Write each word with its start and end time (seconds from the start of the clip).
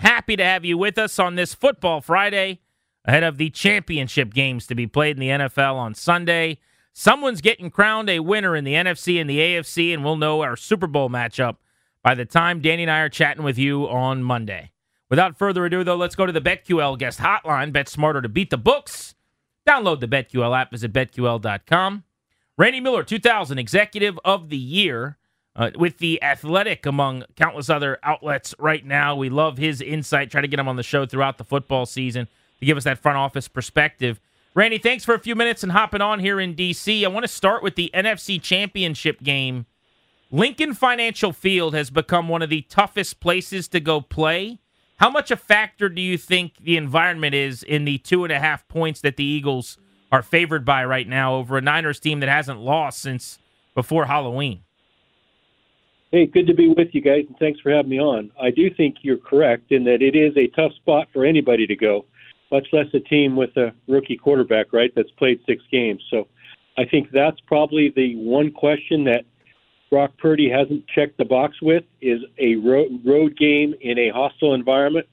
Happy 0.00 0.34
to 0.34 0.42
have 0.42 0.64
you 0.64 0.78
with 0.78 0.96
us 0.96 1.18
on 1.18 1.34
this 1.34 1.52
Football 1.52 2.00
Friday 2.00 2.60
ahead 3.04 3.22
of 3.22 3.36
the 3.36 3.50
championship 3.50 4.32
games 4.32 4.66
to 4.66 4.74
be 4.74 4.86
played 4.86 5.18
in 5.18 5.20
the 5.20 5.28
NFL 5.28 5.74
on 5.74 5.94
Sunday. 5.94 6.56
Someone's 6.94 7.42
getting 7.42 7.70
crowned 7.70 8.08
a 8.08 8.20
winner 8.20 8.56
in 8.56 8.64
the 8.64 8.72
NFC 8.72 9.20
and 9.20 9.28
the 9.28 9.38
AFC, 9.38 9.92
and 9.92 10.02
we'll 10.02 10.16
know 10.16 10.40
our 10.40 10.56
Super 10.56 10.86
Bowl 10.86 11.10
matchup 11.10 11.56
by 12.02 12.14
the 12.14 12.24
time 12.24 12.62
Danny 12.62 12.84
and 12.84 12.90
I 12.90 13.00
are 13.00 13.10
chatting 13.10 13.44
with 13.44 13.58
you 13.58 13.86
on 13.90 14.22
Monday. 14.22 14.70
Without 15.10 15.36
further 15.36 15.66
ado, 15.66 15.84
though, 15.84 15.96
let's 15.96 16.16
go 16.16 16.24
to 16.24 16.32
the 16.32 16.40
BetQL 16.40 16.98
guest 16.98 17.18
hotline. 17.18 17.70
Bet 17.70 17.86
smarter 17.86 18.22
to 18.22 18.28
beat 18.30 18.48
the 18.48 18.56
books. 18.56 19.14
Download 19.68 20.00
the 20.00 20.08
BetQL 20.08 20.58
app. 20.58 20.70
Visit 20.70 20.94
BetQL.com. 20.94 22.04
Randy 22.56 22.80
Mueller, 22.80 23.04
2000 23.04 23.58
Executive 23.58 24.18
of 24.24 24.48
the 24.48 24.56
Year 24.56 25.18
uh, 25.56 25.70
with 25.76 25.98
The 25.98 26.22
Athletic, 26.22 26.86
among 26.86 27.24
countless 27.36 27.68
other 27.68 27.98
outlets 28.02 28.54
right 28.58 28.84
now. 28.84 29.16
We 29.16 29.28
love 29.28 29.58
his 29.58 29.80
insight. 29.80 30.30
Try 30.30 30.40
to 30.40 30.48
get 30.48 30.58
him 30.58 30.68
on 30.68 30.76
the 30.76 30.82
show 30.82 31.06
throughout 31.06 31.38
the 31.38 31.44
football 31.44 31.86
season 31.86 32.28
to 32.60 32.66
give 32.66 32.76
us 32.76 32.84
that 32.84 32.98
front 32.98 33.18
office 33.18 33.48
perspective. 33.48 34.20
Randy, 34.54 34.78
thanks 34.78 35.04
for 35.04 35.14
a 35.14 35.20
few 35.20 35.36
minutes 35.36 35.62
and 35.62 35.72
hopping 35.72 36.00
on 36.00 36.18
here 36.18 36.40
in 36.40 36.54
D.C. 36.54 37.04
I 37.04 37.08
want 37.08 37.24
to 37.24 37.28
start 37.28 37.62
with 37.62 37.76
the 37.76 37.90
NFC 37.94 38.40
Championship 38.40 39.22
game. 39.22 39.66
Lincoln 40.32 40.74
Financial 40.74 41.32
Field 41.32 41.74
has 41.74 41.90
become 41.90 42.28
one 42.28 42.42
of 42.42 42.50
the 42.50 42.62
toughest 42.62 43.20
places 43.20 43.68
to 43.68 43.80
go 43.80 44.00
play. 44.00 44.58
How 44.96 45.10
much 45.10 45.30
a 45.30 45.36
factor 45.36 45.88
do 45.88 46.02
you 46.02 46.18
think 46.18 46.58
the 46.62 46.76
environment 46.76 47.34
is 47.34 47.62
in 47.62 47.84
the 47.84 47.98
two 47.98 48.24
and 48.24 48.32
a 48.32 48.38
half 48.38 48.66
points 48.68 49.00
that 49.00 49.16
the 49.16 49.24
Eagles 49.24 49.78
are 50.12 50.22
favored 50.22 50.64
by 50.64 50.84
right 50.84 51.08
now 51.08 51.34
over 51.34 51.56
a 51.56 51.60
Niners 51.60 51.98
team 52.00 52.20
that 52.20 52.28
hasn't 52.28 52.60
lost 52.60 53.00
since 53.00 53.38
before 53.74 54.06
Halloween? 54.06 54.62
Hey, 56.12 56.26
good 56.26 56.48
to 56.48 56.54
be 56.54 56.66
with 56.66 56.88
you 56.90 57.00
guys, 57.00 57.24
and 57.28 57.38
thanks 57.38 57.60
for 57.60 57.70
having 57.70 57.92
me 57.92 58.00
on. 58.00 58.32
I 58.40 58.50
do 58.50 58.68
think 58.68 58.96
you're 59.02 59.16
correct 59.16 59.70
in 59.70 59.84
that 59.84 60.02
it 60.02 60.16
is 60.16 60.36
a 60.36 60.48
tough 60.48 60.72
spot 60.74 61.06
for 61.12 61.24
anybody 61.24 61.68
to 61.68 61.76
go, 61.76 62.04
much 62.50 62.66
less 62.72 62.86
a 62.94 62.98
team 62.98 63.36
with 63.36 63.56
a 63.56 63.72
rookie 63.86 64.16
quarterback, 64.16 64.72
right, 64.72 64.92
that's 64.96 65.12
played 65.12 65.38
six 65.46 65.62
games. 65.70 66.02
So 66.10 66.26
I 66.76 66.84
think 66.84 67.12
that's 67.12 67.38
probably 67.46 67.90
the 67.94 68.16
one 68.16 68.50
question 68.50 69.04
that 69.04 69.24
Brock 69.88 70.10
Purdy 70.18 70.50
hasn't 70.50 70.84
checked 70.88 71.16
the 71.16 71.24
box 71.24 71.62
with 71.62 71.84
is 72.00 72.20
a 72.38 72.56
road, 72.56 72.88
road 73.04 73.36
game 73.38 73.76
in 73.80 73.96
a 73.96 74.08
hostile 74.08 74.54
environment. 74.54 75.06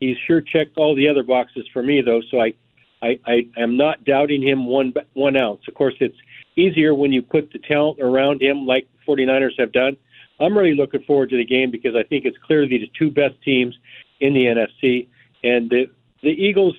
He's 0.00 0.18
sure 0.26 0.42
checked 0.42 0.76
all 0.76 0.94
the 0.94 1.08
other 1.08 1.22
boxes 1.22 1.66
for 1.72 1.82
me, 1.82 2.02
though, 2.02 2.20
so 2.30 2.42
I, 2.42 2.52
I, 3.00 3.18
I 3.24 3.48
am 3.56 3.78
not 3.78 4.04
doubting 4.04 4.42
him 4.42 4.66
one 4.66 4.92
one 5.14 5.34
ounce. 5.34 5.62
Of 5.66 5.72
course, 5.72 5.94
it's 6.00 6.18
easier 6.56 6.94
when 6.94 7.10
you 7.10 7.22
put 7.22 7.50
the 7.52 7.58
talent 7.58 8.00
around 8.00 8.42
him 8.42 8.66
like 8.66 8.86
the 9.06 9.16
49ers 9.16 9.58
have 9.58 9.72
done– 9.72 9.96
I'm 10.40 10.56
really 10.56 10.74
looking 10.74 11.02
forward 11.04 11.30
to 11.30 11.36
the 11.36 11.44
game 11.44 11.70
because 11.70 11.94
I 11.94 12.02
think 12.02 12.24
it's 12.24 12.38
clearly 12.38 12.78
the 12.78 12.90
two 12.98 13.10
best 13.10 13.40
teams 13.42 13.76
in 14.20 14.34
the 14.34 14.46
NFC, 14.46 15.08
and 15.42 15.70
the 15.70 15.86
the 16.22 16.30
Eagles 16.30 16.76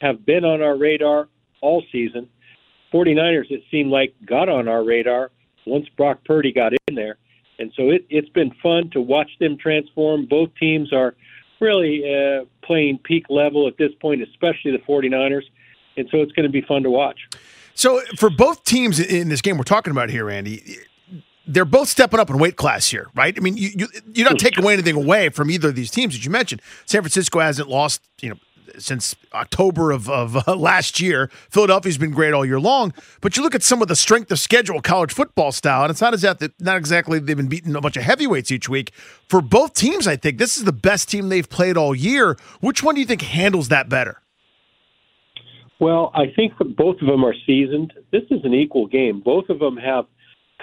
have 0.00 0.24
been 0.24 0.44
on 0.44 0.62
our 0.62 0.76
radar 0.76 1.28
all 1.60 1.82
season. 1.90 2.28
49ers, 2.92 3.50
it 3.50 3.62
seemed 3.70 3.90
like, 3.90 4.14
got 4.24 4.48
on 4.48 4.68
our 4.68 4.84
radar 4.84 5.32
once 5.66 5.88
Brock 5.96 6.20
Purdy 6.24 6.52
got 6.52 6.72
in 6.86 6.94
there, 6.94 7.16
and 7.58 7.72
so 7.76 7.90
it, 7.90 8.06
it's 8.08 8.28
been 8.28 8.52
fun 8.62 8.90
to 8.90 9.00
watch 9.00 9.30
them 9.40 9.56
transform. 9.56 10.26
Both 10.26 10.50
teams 10.60 10.92
are 10.92 11.14
really 11.60 12.02
uh, 12.04 12.44
playing 12.62 12.98
peak 12.98 13.26
level 13.30 13.66
at 13.66 13.76
this 13.78 13.92
point, 14.00 14.22
especially 14.22 14.72
the 14.72 14.82
49ers, 14.88 15.44
and 15.96 16.08
so 16.10 16.18
it's 16.18 16.32
going 16.32 16.46
to 16.46 16.52
be 16.52 16.60
fun 16.62 16.82
to 16.82 16.90
watch. 16.90 17.18
So, 17.74 18.00
for 18.16 18.30
both 18.30 18.64
teams 18.64 19.00
in 19.00 19.28
this 19.28 19.40
game 19.40 19.56
we're 19.56 19.64
talking 19.64 19.90
about 19.90 20.10
here, 20.10 20.30
Andy, 20.30 20.78
they're 21.46 21.64
both 21.64 21.88
stepping 21.88 22.20
up 22.20 22.30
in 22.30 22.38
weight 22.38 22.56
class 22.56 22.88
here, 22.88 23.08
right? 23.14 23.34
I 23.36 23.40
mean, 23.40 23.56
you, 23.56 23.70
you 23.74 23.88
you're 24.12 24.28
not 24.28 24.38
taking 24.38 24.64
away 24.64 24.74
anything 24.74 24.96
away 24.96 25.28
from 25.28 25.50
either 25.50 25.68
of 25.68 25.74
these 25.74 25.90
teams 25.90 26.14
that 26.14 26.24
you 26.24 26.30
mentioned. 26.30 26.62
San 26.86 27.02
Francisco 27.02 27.40
hasn't 27.40 27.68
lost, 27.68 28.02
you 28.20 28.30
know, 28.30 28.36
since 28.78 29.14
October 29.32 29.90
of, 29.90 30.08
of 30.08 30.48
uh, 30.48 30.56
last 30.56 31.00
year. 31.00 31.30
Philadelphia's 31.50 31.98
been 31.98 32.10
great 32.10 32.32
all 32.32 32.44
year 32.44 32.60
long, 32.60 32.92
but 33.20 33.36
you 33.36 33.42
look 33.42 33.54
at 33.54 33.62
some 33.62 33.82
of 33.82 33.88
the 33.88 33.96
strength 33.96 34.30
of 34.30 34.38
schedule, 34.38 34.80
college 34.80 35.12
football 35.12 35.52
style, 35.52 35.82
and 35.82 35.90
it's 35.90 36.00
not 36.00 36.14
as 36.14 36.22
that 36.22 36.40
not 36.60 36.76
exactly 36.76 37.18
they've 37.18 37.36
been 37.36 37.48
beating 37.48 37.74
a 37.76 37.80
bunch 37.80 37.96
of 37.96 38.02
heavyweights 38.02 38.50
each 38.50 38.68
week. 38.68 38.92
For 39.28 39.40
both 39.40 39.74
teams, 39.74 40.06
I 40.06 40.16
think 40.16 40.38
this 40.38 40.56
is 40.56 40.64
the 40.64 40.72
best 40.72 41.10
team 41.10 41.28
they've 41.28 41.48
played 41.48 41.76
all 41.76 41.94
year. 41.94 42.36
Which 42.60 42.82
one 42.82 42.94
do 42.94 43.00
you 43.00 43.06
think 43.06 43.22
handles 43.22 43.68
that 43.68 43.88
better? 43.88 44.20
Well, 45.80 46.12
I 46.14 46.26
think 46.34 46.52
both 46.76 47.00
of 47.00 47.08
them 47.08 47.24
are 47.24 47.34
seasoned. 47.46 47.92
This 48.12 48.22
is 48.30 48.44
an 48.44 48.54
equal 48.54 48.86
game. 48.86 49.20
Both 49.20 49.48
of 49.48 49.58
them 49.58 49.76
have 49.76 50.06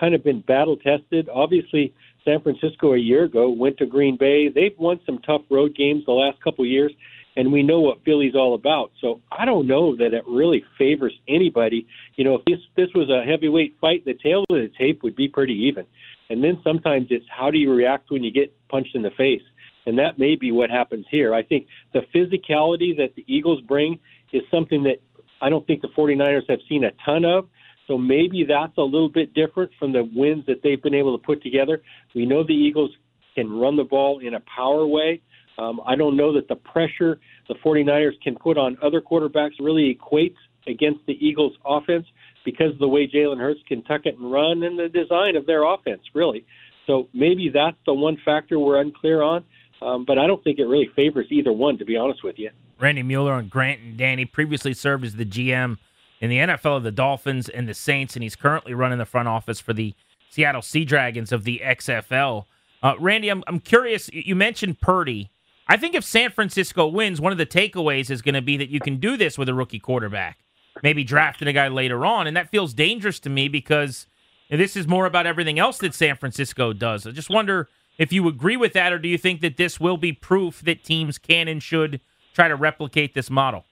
kind 0.02 0.16
of 0.16 0.24
been 0.24 0.42
battle 0.42 0.76
tested. 0.76 1.30
Obviously, 1.30 1.94
San 2.26 2.42
Francisco 2.42 2.94
a 2.94 2.98
year 2.98 3.24
ago 3.24 3.50
went 3.50 3.78
to 3.78 3.86
Green 3.86 4.18
Bay. 4.18 4.50
They've 4.50 4.78
won 4.78 5.00
some 5.06 5.20
tough 5.20 5.44
road 5.50 5.76
games 5.76 6.04
the 6.06 6.12
last 6.12 6.42
couple 6.44 6.66
of 6.66 6.70
years, 6.70 6.92
and 7.36 7.54
we 7.54 7.64
know 7.64 7.80
what 7.80 8.04
Philly's 8.04 8.36
all 8.36 8.56
about. 8.56 8.92
So 9.00 9.22
I 9.32 9.46
don't 9.46 9.68
know 9.68 9.96
that 9.96 10.14
it 10.14 10.24
really 10.28 10.64
favors 10.78 11.14
anybody. 11.28 11.88
You 12.16 12.26
know, 12.26 12.36
if 12.36 12.46
this 12.46 12.60
this 12.76 12.90
was 12.96 13.10
a 13.10 13.24
heavyweight 13.30 13.78
fight, 13.80 14.04
the 14.04 14.16
tail 14.16 14.42
of 14.50 14.58
the 14.58 14.72
tape 14.78 15.04
would 15.04 15.16
be 15.16 15.28
pretty 15.28 15.54
even. 15.68 15.86
And 16.30 16.44
then 16.44 16.60
sometimes 16.64 17.08
it's 17.10 17.26
how 17.30 17.52
do 17.52 17.60
you 17.60 17.72
react 17.72 18.10
when 18.10 18.24
you 18.24 18.32
get 18.32 18.54
punched 18.70 18.96
in 18.96 19.04
the 19.04 19.12
face? 19.12 19.44
And 19.86 19.98
that 20.00 20.20
may 20.20 20.36
be 20.36 20.52
what 20.52 20.70
happens 20.70 21.06
here. 21.10 21.34
I 21.34 21.44
think 21.44 21.68
the 21.94 22.02
physicality 22.14 22.96
that 22.98 23.16
the 23.16 23.26
Eagles 23.28 23.62
bring 23.62 24.00
is 24.32 24.44
something 24.52 24.84
that 24.84 25.02
I 25.42 25.50
don't 25.50 25.66
think 25.66 25.82
the 25.82 25.90
49ers 25.90 26.50
have 26.50 26.60
seen 26.70 26.84
a 26.84 26.92
ton 27.04 27.26
of. 27.26 27.48
So 27.92 27.98
maybe 27.98 28.46
that's 28.48 28.78
a 28.78 28.82
little 28.82 29.10
bit 29.10 29.34
different 29.34 29.70
from 29.78 29.92
the 29.92 30.10
wins 30.16 30.46
that 30.48 30.64
they've 30.64 30.82
been 30.82 30.94
able 30.94 31.18
to 31.18 31.22
put 31.22 31.44
together. 31.44 31.82
We 32.16 32.26
know 32.26 32.42
the 32.42 32.54
Eagles 32.54 32.92
can 33.36 33.52
run 33.52 33.76
the 33.76 33.84
ball 33.84 34.20
in 34.20 34.34
a 34.34 34.40
power 34.56 34.88
way. 34.88 35.20
Um, 35.58 35.82
I 35.86 35.98
don't 35.98 36.16
know 36.16 36.32
that 36.36 36.48
the 36.48 36.56
pressure 36.56 37.20
the 37.50 37.56
49ers 37.56 38.14
can 38.24 38.38
put 38.38 38.58
on 38.58 38.78
other 38.82 39.02
quarterbacks 39.02 39.60
really 39.60 39.94
equates 39.94 40.38
against 40.68 41.06
the 41.06 41.18
Eagles' 41.20 41.52
offense 41.66 42.06
because 42.46 42.72
of 42.72 42.80
the 42.80 42.88
way 42.88 43.12
Jalen 43.14 43.40
Hurts 43.40 43.60
can 43.68 43.84
tuck 43.84 44.06
it 44.06 44.18
and 44.18 44.32
run 44.32 44.64
and 44.64 44.80
the 44.80 44.88
design 44.88 45.36
of 45.36 45.46
their 45.46 45.66
offense, 45.66 46.02
really. 46.14 46.46
So 46.88 47.10
maybe 47.14 47.52
that's 47.54 47.76
the 47.86 47.94
one 47.94 48.16
factor 48.24 48.58
we're 48.58 48.80
unclear 48.80 49.22
on. 49.22 49.44
Um, 49.82 50.06
but 50.06 50.18
I 50.18 50.28
don't 50.28 50.42
think 50.46 50.60
it 50.60 50.66
really 50.66 50.90
favors 50.96 51.28
either 51.30 51.52
one, 51.52 51.78
to 51.80 51.84
be 51.84 51.98
honest 51.98 52.24
with 52.24 52.40
you. 52.40 52.52
Randy 52.80 53.04
Mueller 53.04 53.34
and 53.34 53.50
Grant 53.50 53.82
and 53.82 53.98
Danny 53.98 54.24
previously 54.24 54.74
served 54.74 55.04
as 55.04 55.16
the 55.16 55.26
GM 55.26 55.78
in 56.22 56.30
the 56.30 56.38
NFL 56.38 56.78
of 56.78 56.84
the 56.84 56.92
Dolphins 56.92 57.50
and 57.50 57.68
the 57.68 57.74
Saints, 57.74 58.16
and 58.16 58.24
he's 58.24 58.36
currently 58.36 58.74
running 58.74 59.00
the 59.00 59.06
front 59.06 59.28
office 59.28 59.60
for 59.60 59.74
the 59.74 59.94
Seattle 60.30 60.62
Sea 60.62 60.86
Dragons 60.86 61.32
of 61.32 61.44
the 61.44 61.62
XFL. 61.66 62.46
Uh, 62.82 62.94
Randy, 63.00 63.30
I'm, 63.30 63.44
I'm 63.48 63.60
curious. 63.60 64.10
You 64.14 64.36
mentioned 64.36 64.80
Purdy. 64.80 65.32
I 65.68 65.78
think 65.78 65.96
if 65.96 66.04
San 66.04 66.32
Francisco 66.32 66.88
wins, 66.88 67.20
one 67.20 67.32
of 67.32 67.38
the 67.38 67.46
takeaways 67.46 68.10
is 68.10 68.22
going 68.22 68.36
to 68.36 68.42
be 68.42 68.56
that 68.58 68.70
you 68.70 68.80
can 68.80 68.98
do 68.98 69.18
this 69.18 69.38
with 69.38 69.50
a 69.50 69.54
rookie 69.54 69.80
quarterback. 69.80 70.40
Maybe 70.84 71.04
drafting 71.04 71.48
a 71.48 71.54
guy 71.54 71.68
later 71.68 72.06
on, 72.06 72.28
and 72.28 72.38
that 72.38 72.50
feels 72.50 72.74
dangerous 72.74 73.20
to 73.22 73.30
me 73.30 73.48
because 73.48 74.08
this 74.50 74.76
is 74.76 74.88
more 74.88 75.06
about 75.06 75.26
everything 75.26 75.60
else 75.60 75.80
that 75.80 75.94
San 75.94 76.16
Francisco 76.16 76.72
does. 76.72 77.06
I 77.06 77.12
just 77.12 77.30
wonder 77.30 77.68
if 77.98 78.14
you 78.14 78.28
agree 78.28 78.58
with 78.58 78.74
that, 78.74 78.94
or 78.94 79.00
do 79.00 79.10
you 79.10 79.18
think 79.18 79.42
that 79.42 79.58
this 79.58 79.80
will 79.80 79.98
be 79.98 80.14
proof 80.14 80.62
that 80.62 80.84
teams 80.84 81.18
can 81.18 81.48
and 81.48 81.62
should 81.62 82.00
try 82.34 82.48
to 82.48 82.56
replicate 82.56 83.14
this 83.14 83.30
model? 83.30 83.66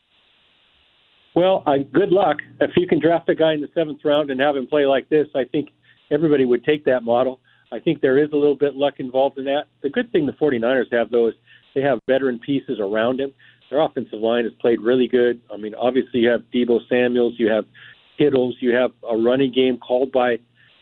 Well, 1.35 1.63
I, 1.65 1.79
good 1.79 2.09
luck. 2.09 2.37
If 2.59 2.71
you 2.75 2.87
can 2.87 2.99
draft 2.99 3.29
a 3.29 3.35
guy 3.35 3.53
in 3.53 3.61
the 3.61 3.69
seventh 3.73 3.99
round 4.03 4.31
and 4.31 4.39
have 4.39 4.55
him 4.55 4.67
play 4.67 4.85
like 4.85 5.09
this, 5.09 5.27
I 5.35 5.43
think 5.43 5.69
everybody 6.11 6.45
would 6.45 6.63
take 6.63 6.85
that 6.85 7.03
model. 7.03 7.39
I 7.71 7.79
think 7.79 8.01
there 8.01 8.17
is 8.17 8.29
a 8.33 8.35
little 8.35 8.55
bit 8.55 8.75
luck 8.75 8.95
involved 8.97 9.37
in 9.37 9.45
that. 9.45 9.65
The 9.83 9.89
good 9.89 10.11
thing 10.11 10.25
the 10.25 10.33
49ers 10.33 10.91
have, 10.91 11.11
though, 11.11 11.27
is 11.27 11.35
they 11.75 11.81
have 11.81 11.99
veteran 12.07 12.39
pieces 12.39 12.79
around 12.79 13.19
him. 13.19 13.31
Their 13.69 13.81
offensive 13.81 14.19
line 14.19 14.45
has 14.45 14.53
played 14.59 14.81
really 14.81 15.07
good. 15.07 15.39
I 15.53 15.57
mean, 15.57 15.75
obviously, 15.75 16.21
you 16.21 16.29
have 16.29 16.41
Deebo 16.53 16.79
Samuels, 16.89 17.35
you 17.37 17.49
have 17.51 17.65
Kittles, 18.17 18.55
you 18.59 18.73
have 18.73 18.91
a 19.09 19.15
running 19.15 19.51
game 19.53 19.77
called 19.77 20.11
by 20.11 20.39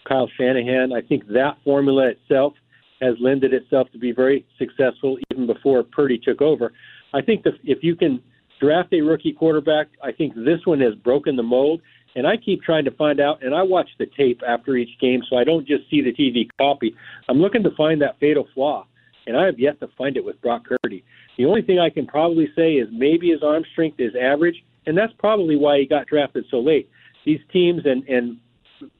Kyle 0.07 0.29
Shanahan. 0.37 0.93
I 0.93 1.01
think 1.01 1.27
that 1.27 1.57
formula 1.65 2.07
itself 2.07 2.53
has 3.01 3.15
lended 3.19 3.53
itself 3.53 3.91
to 3.91 3.99
be 3.99 4.11
very 4.11 4.45
successful 4.57 5.17
even 5.31 5.45
before 5.45 5.83
Purdy 5.83 6.17
took 6.17 6.41
over. 6.41 6.71
I 7.13 7.21
think 7.21 7.43
that 7.43 7.53
if 7.63 7.79
you 7.83 7.95
can 7.95 8.21
draft 8.59 8.93
a 8.93 9.01
rookie 9.01 9.33
quarterback, 9.33 9.87
I 10.03 10.11
think 10.11 10.35
this 10.35 10.65
one 10.65 10.79
has 10.81 10.95
broken 10.95 11.35
the 11.35 11.43
mold. 11.43 11.81
And 12.15 12.25
I 12.25 12.35
keep 12.35 12.63
trying 12.63 12.85
to 12.85 12.91
find 12.91 13.19
out, 13.19 13.43
and 13.43 13.53
I 13.53 13.61
watch 13.61 13.89
the 13.99 14.07
tape 14.17 14.41
after 14.47 14.75
each 14.75 14.99
game, 14.99 15.21
so 15.29 15.37
I 15.37 15.43
don't 15.43 15.67
just 15.67 15.87
see 15.87 16.01
the 16.01 16.11
TV 16.11 16.47
copy. 16.57 16.95
I'm 17.29 17.37
looking 17.37 17.61
to 17.61 17.69
find 17.77 18.01
that 18.01 18.19
fatal 18.19 18.47
flaw, 18.55 18.87
and 19.27 19.37
I 19.37 19.45
have 19.45 19.59
yet 19.59 19.79
to 19.81 19.87
find 19.95 20.17
it 20.17 20.25
with 20.25 20.41
Brock 20.41 20.63
Purdy. 20.65 21.03
The 21.37 21.45
only 21.45 21.61
thing 21.61 21.77
I 21.77 21.91
can 21.91 22.07
probably 22.07 22.47
say 22.55 22.73
is 22.73 22.87
maybe 22.91 23.29
his 23.29 23.43
arm 23.43 23.63
strength 23.71 23.99
is 23.99 24.13
average, 24.19 24.63
and 24.87 24.97
that's 24.97 25.13
probably 25.19 25.57
why 25.57 25.77
he 25.77 25.85
got 25.85 26.07
drafted 26.07 26.45
so 26.49 26.59
late. 26.59 26.89
These 27.23 27.41
teams 27.53 27.81
and 27.85 28.03
and 28.07 28.37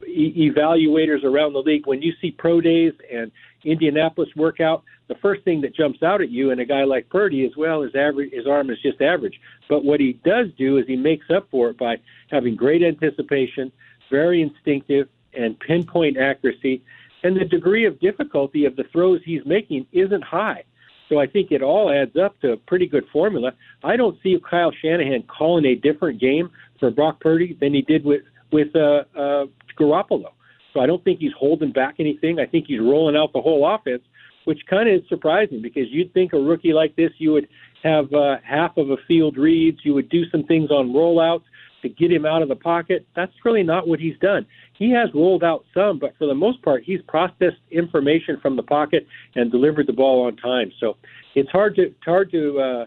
e- 0.08 0.52
evaluators 0.52 1.24
around 1.24 1.54
the 1.54 1.60
league, 1.60 1.88
when 1.88 2.02
you 2.02 2.14
see 2.22 2.32
pro 2.32 2.62
days 2.62 2.94
and 3.12 3.32
Indianapolis 3.64 4.30
workout, 4.36 4.84
the 5.08 5.16
first 5.16 5.44
thing 5.44 5.62
that 5.62 5.76
jumps 5.76 6.04
out 6.04 6.22
at 6.22 6.30
you 6.30 6.52
in 6.52 6.60
a 6.60 6.66
guy 6.66 6.84
like 6.84 7.10
Purdy 7.10 7.44
is 7.44 7.56
well, 7.56 7.82
his 7.82 7.96
average, 7.96 8.32
his 8.34 8.48
arm 8.48 8.70
is 8.70 8.78
just 8.82 9.02
average. 9.02 9.40
But 9.70 9.86
what 9.86 10.00
he 10.00 10.20
does 10.26 10.48
do 10.58 10.78
is 10.78 10.86
he 10.88 10.96
makes 10.96 11.28
up 11.34 11.48
for 11.50 11.70
it 11.70 11.78
by 11.78 11.98
having 12.30 12.56
great 12.56 12.84
anticipation, 12.84 13.72
very 14.12 14.42
instinctive, 14.42 15.08
and 15.34 15.60
pinpoint 15.60 16.18
accuracy, 16.18 16.84
and 17.24 17.36
the 17.36 17.46
degree 17.46 17.86
of 17.86 18.00
difficulty 18.00 18.66
of 18.66 18.76
the 18.76 18.84
throws 18.92 19.22
he's 19.24 19.46
making 19.46 19.86
isn't 19.92 20.24
high. 20.24 20.64
So 21.10 21.20
I 21.20 21.28
think 21.28 21.52
it 21.52 21.62
all 21.62 21.92
adds 21.92 22.16
up 22.18 22.40
to 22.42 22.52
a 22.52 22.58
pretty 22.58 22.86
good 22.86 23.06
formula. 23.14 23.54
I 23.84 23.96
don't 23.96 24.18
see 24.22 24.38
Kyle 24.50 24.72
Shanahan 24.82 25.24
calling 25.24 25.66
a 25.66 25.76
different 25.76 26.20
game 26.20 26.50
for 26.80 26.92
Brock 26.92 27.20
Purdy 27.22 27.58
than 27.60 27.74
he 27.74 27.82
did 27.82 28.04
with 28.04 28.24
with 28.52 28.76
uh, 28.76 29.04
uh, 29.18 29.46
Garoppolo. 29.80 30.32
So 30.74 30.80
I 30.80 30.86
don't 30.86 31.04
think 31.04 31.20
he's 31.20 31.34
holding 31.38 31.72
back 31.72 31.96
anything. 32.00 32.40
I 32.40 32.46
think 32.46 32.66
he's 32.68 32.80
rolling 32.80 33.16
out 33.16 33.34
the 33.34 33.42
whole 33.42 33.68
offense, 33.68 34.04
which 34.46 34.60
kind 34.70 34.88
of 34.88 35.02
is 35.02 35.10
surprising 35.10 35.62
because 35.62 35.86
you'd 35.90 36.14
think 36.14 36.34
a 36.34 36.38
rookie 36.38 36.74
like 36.74 36.96
this, 36.96 37.12
you 37.18 37.32
would 37.34 37.48
have 37.84 38.12
uh, 38.14 38.38
half 38.44 38.78
of 38.78 38.90
a 38.90 38.98
field 39.08 39.38
reads, 39.38 39.80
you 39.84 39.94
would 39.94 40.10
do 40.10 40.30
some 40.30 40.44
things 40.44 40.72
on 40.72 40.90
rollouts 40.90 41.44
to 41.82 41.90
get 41.90 42.12
him 42.12 42.26
out 42.26 42.42
of 42.42 42.50
the 42.50 42.56
pocket. 42.56 43.06
That's 43.16 43.32
really 43.46 43.64
not 43.64 43.88
what 43.88 44.00
he's 44.00 44.18
done. 44.20 44.46
He 44.74 44.92
has 44.92 45.10
rolled 45.14 45.44
out 45.44 45.66
some, 45.74 46.00
but 46.00 46.16
for 46.18 46.28
the 46.28 46.36
most 46.36 46.62
part, 46.62 46.84
he's 46.84 47.02
processed 47.08 47.58
information 47.72 48.40
from 48.42 48.56
the 48.56 48.64
pocket 48.64 49.08
and 49.36 49.52
delivered 49.52 49.88
the 49.88 49.94
ball 49.94 50.26
on 50.26 50.38
time. 50.38 50.72
So 50.80 50.98
it's 51.36 51.50
hard 51.50 51.76
to 51.76 51.84
it's 51.84 52.06
hard 52.06 52.32
to 52.32 52.60
uh, 52.60 52.86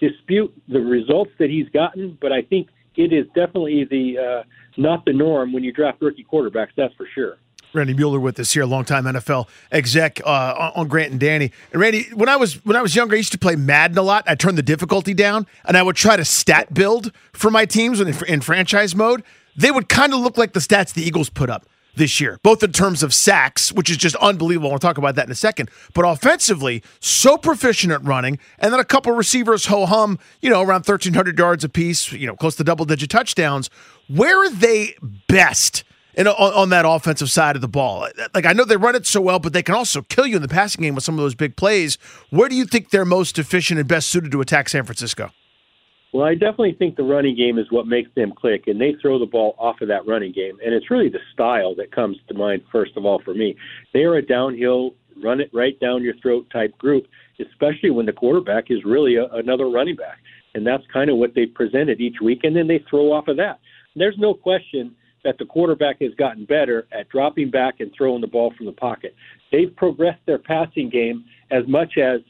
dispute 0.00 0.52
the 0.68 0.80
results 0.80 1.30
that 1.38 1.50
he's 1.50 1.68
gotten, 1.70 2.18
but 2.20 2.32
I 2.32 2.42
think 2.42 2.68
it 2.96 3.12
is 3.12 3.26
definitely 3.28 3.84
the 3.84 4.18
uh, 4.18 4.42
not 4.76 5.04
the 5.04 5.12
norm 5.12 5.52
when 5.52 5.62
you 5.64 5.72
draft 5.72 6.00
rookie 6.00 6.26
quarterbacks. 6.30 6.70
That's 6.76 6.94
for 6.94 7.06
sure. 7.14 7.38
Randy 7.72 7.94
Mueller 7.94 8.20
with 8.20 8.38
us 8.38 8.52
here, 8.52 8.64
longtime 8.64 9.04
NFL 9.04 9.48
exec 9.72 10.20
uh, 10.24 10.70
on 10.76 10.86
Grant 10.86 11.10
and 11.10 11.18
Danny. 11.18 11.50
And 11.72 11.80
Randy, 11.80 12.06
when 12.14 12.28
I 12.28 12.36
was 12.36 12.64
when 12.64 12.76
I 12.76 12.82
was 12.82 12.94
younger, 12.94 13.14
I 13.14 13.18
used 13.18 13.32
to 13.32 13.38
play 13.38 13.56
Madden 13.56 13.98
a 13.98 14.02
lot. 14.02 14.24
I 14.28 14.36
turned 14.36 14.56
the 14.56 14.62
difficulty 14.62 15.12
down, 15.12 15.46
and 15.64 15.76
I 15.76 15.82
would 15.82 15.96
try 15.96 16.16
to 16.16 16.24
stat 16.24 16.72
build 16.72 17.12
for 17.32 17.50
my 17.50 17.66
teams 17.66 18.00
in, 18.00 18.14
in 18.26 18.40
franchise 18.40 18.94
mode. 18.94 19.24
They 19.56 19.70
would 19.70 19.88
kind 19.88 20.14
of 20.14 20.20
look 20.20 20.38
like 20.38 20.52
the 20.52 20.60
stats 20.60 20.92
the 20.94 21.02
Eagles 21.02 21.30
put 21.30 21.50
up 21.50 21.66
this 21.96 22.20
year, 22.20 22.38
both 22.42 22.62
in 22.62 22.72
terms 22.72 23.02
of 23.02 23.14
sacks, 23.14 23.72
which 23.72 23.90
is 23.90 23.96
just 23.96 24.16
unbelievable. 24.16 24.70
We'll 24.70 24.78
talk 24.78 24.98
about 24.98 25.14
that 25.16 25.26
in 25.26 25.32
a 25.32 25.36
second. 25.36 25.70
But 25.92 26.02
offensively, 26.02 26.82
so 27.00 27.36
proficient 27.36 27.92
at 27.92 28.04
running, 28.04 28.38
and 28.58 28.72
then 28.72 28.80
a 28.80 28.84
couple 28.84 29.12
receivers 29.12 29.66
ho 29.66 29.86
hum, 29.86 30.18
you 30.40 30.50
know, 30.50 30.60
around 30.60 30.86
1,300 30.86 31.38
yards 31.38 31.64
apiece, 31.64 32.12
you 32.12 32.26
know, 32.26 32.36
close 32.36 32.56
to 32.56 32.64
double 32.64 32.84
digit 32.84 33.10
touchdowns. 33.10 33.70
Where 34.08 34.44
are 34.44 34.50
they 34.50 34.96
best? 35.28 35.84
In, 36.16 36.28
on, 36.28 36.52
on 36.52 36.68
that 36.68 36.84
offensive 36.86 37.28
side 37.28 37.56
of 37.56 37.60
the 37.60 37.66
ball, 37.66 38.06
like 38.34 38.46
I 38.46 38.52
know 38.52 38.64
they 38.64 38.76
run 38.76 38.94
it 38.94 39.04
so 39.04 39.20
well, 39.20 39.40
but 39.40 39.52
they 39.52 39.64
can 39.64 39.74
also 39.74 40.00
kill 40.02 40.28
you 40.28 40.36
in 40.36 40.42
the 40.42 40.48
passing 40.48 40.82
game 40.82 40.94
with 40.94 41.02
some 41.02 41.16
of 41.16 41.20
those 41.20 41.34
big 41.34 41.56
plays. 41.56 41.98
Where 42.30 42.48
do 42.48 42.54
you 42.54 42.66
think 42.66 42.90
they're 42.90 43.04
most 43.04 43.36
efficient 43.36 43.80
and 43.80 43.88
best 43.88 44.10
suited 44.10 44.30
to 44.30 44.40
attack 44.40 44.68
San 44.68 44.84
Francisco? 44.84 45.32
Well, 46.14 46.24
I 46.24 46.34
definitely 46.34 46.76
think 46.78 46.94
the 46.94 47.02
running 47.02 47.34
game 47.34 47.58
is 47.58 47.66
what 47.72 47.88
makes 47.88 48.08
them 48.14 48.32
click, 48.36 48.68
and 48.68 48.80
they 48.80 48.94
throw 49.02 49.18
the 49.18 49.26
ball 49.26 49.56
off 49.58 49.80
of 49.80 49.88
that 49.88 50.06
running 50.06 50.30
game. 50.30 50.56
And 50.64 50.72
it's 50.72 50.88
really 50.88 51.08
the 51.08 51.18
style 51.32 51.74
that 51.74 51.90
comes 51.90 52.18
to 52.28 52.34
mind, 52.34 52.62
first 52.70 52.92
of 52.96 53.04
all, 53.04 53.20
for 53.24 53.34
me. 53.34 53.56
They 53.92 54.04
are 54.04 54.14
a 54.14 54.24
downhill, 54.24 54.94
run 55.20 55.40
it 55.40 55.50
right 55.52 55.78
down 55.80 56.04
your 56.04 56.14
throat 56.22 56.46
type 56.52 56.78
group, 56.78 57.08
especially 57.40 57.90
when 57.90 58.06
the 58.06 58.12
quarterback 58.12 58.70
is 58.70 58.84
really 58.84 59.16
a, 59.16 59.24
another 59.32 59.68
running 59.68 59.96
back. 59.96 60.18
And 60.54 60.64
that's 60.64 60.84
kind 60.92 61.10
of 61.10 61.16
what 61.16 61.34
they 61.34 61.46
presented 61.46 62.00
each 62.00 62.20
week, 62.22 62.44
and 62.44 62.54
then 62.54 62.68
they 62.68 62.84
throw 62.88 63.12
off 63.12 63.26
of 63.26 63.36
that. 63.38 63.58
There's 63.96 64.16
no 64.16 64.34
question 64.34 64.94
that 65.24 65.38
the 65.38 65.46
quarterback 65.46 66.00
has 66.00 66.14
gotten 66.14 66.44
better 66.44 66.86
at 66.92 67.08
dropping 67.08 67.50
back 67.50 67.80
and 67.80 67.90
throwing 67.92 68.20
the 68.20 68.28
ball 68.28 68.54
from 68.56 68.66
the 68.66 68.72
pocket. 68.72 69.16
They've 69.50 69.74
progressed 69.74 70.24
their 70.26 70.38
passing 70.38 70.90
game 70.90 71.24
as 71.50 71.66
much 71.66 71.98
as 71.98 72.20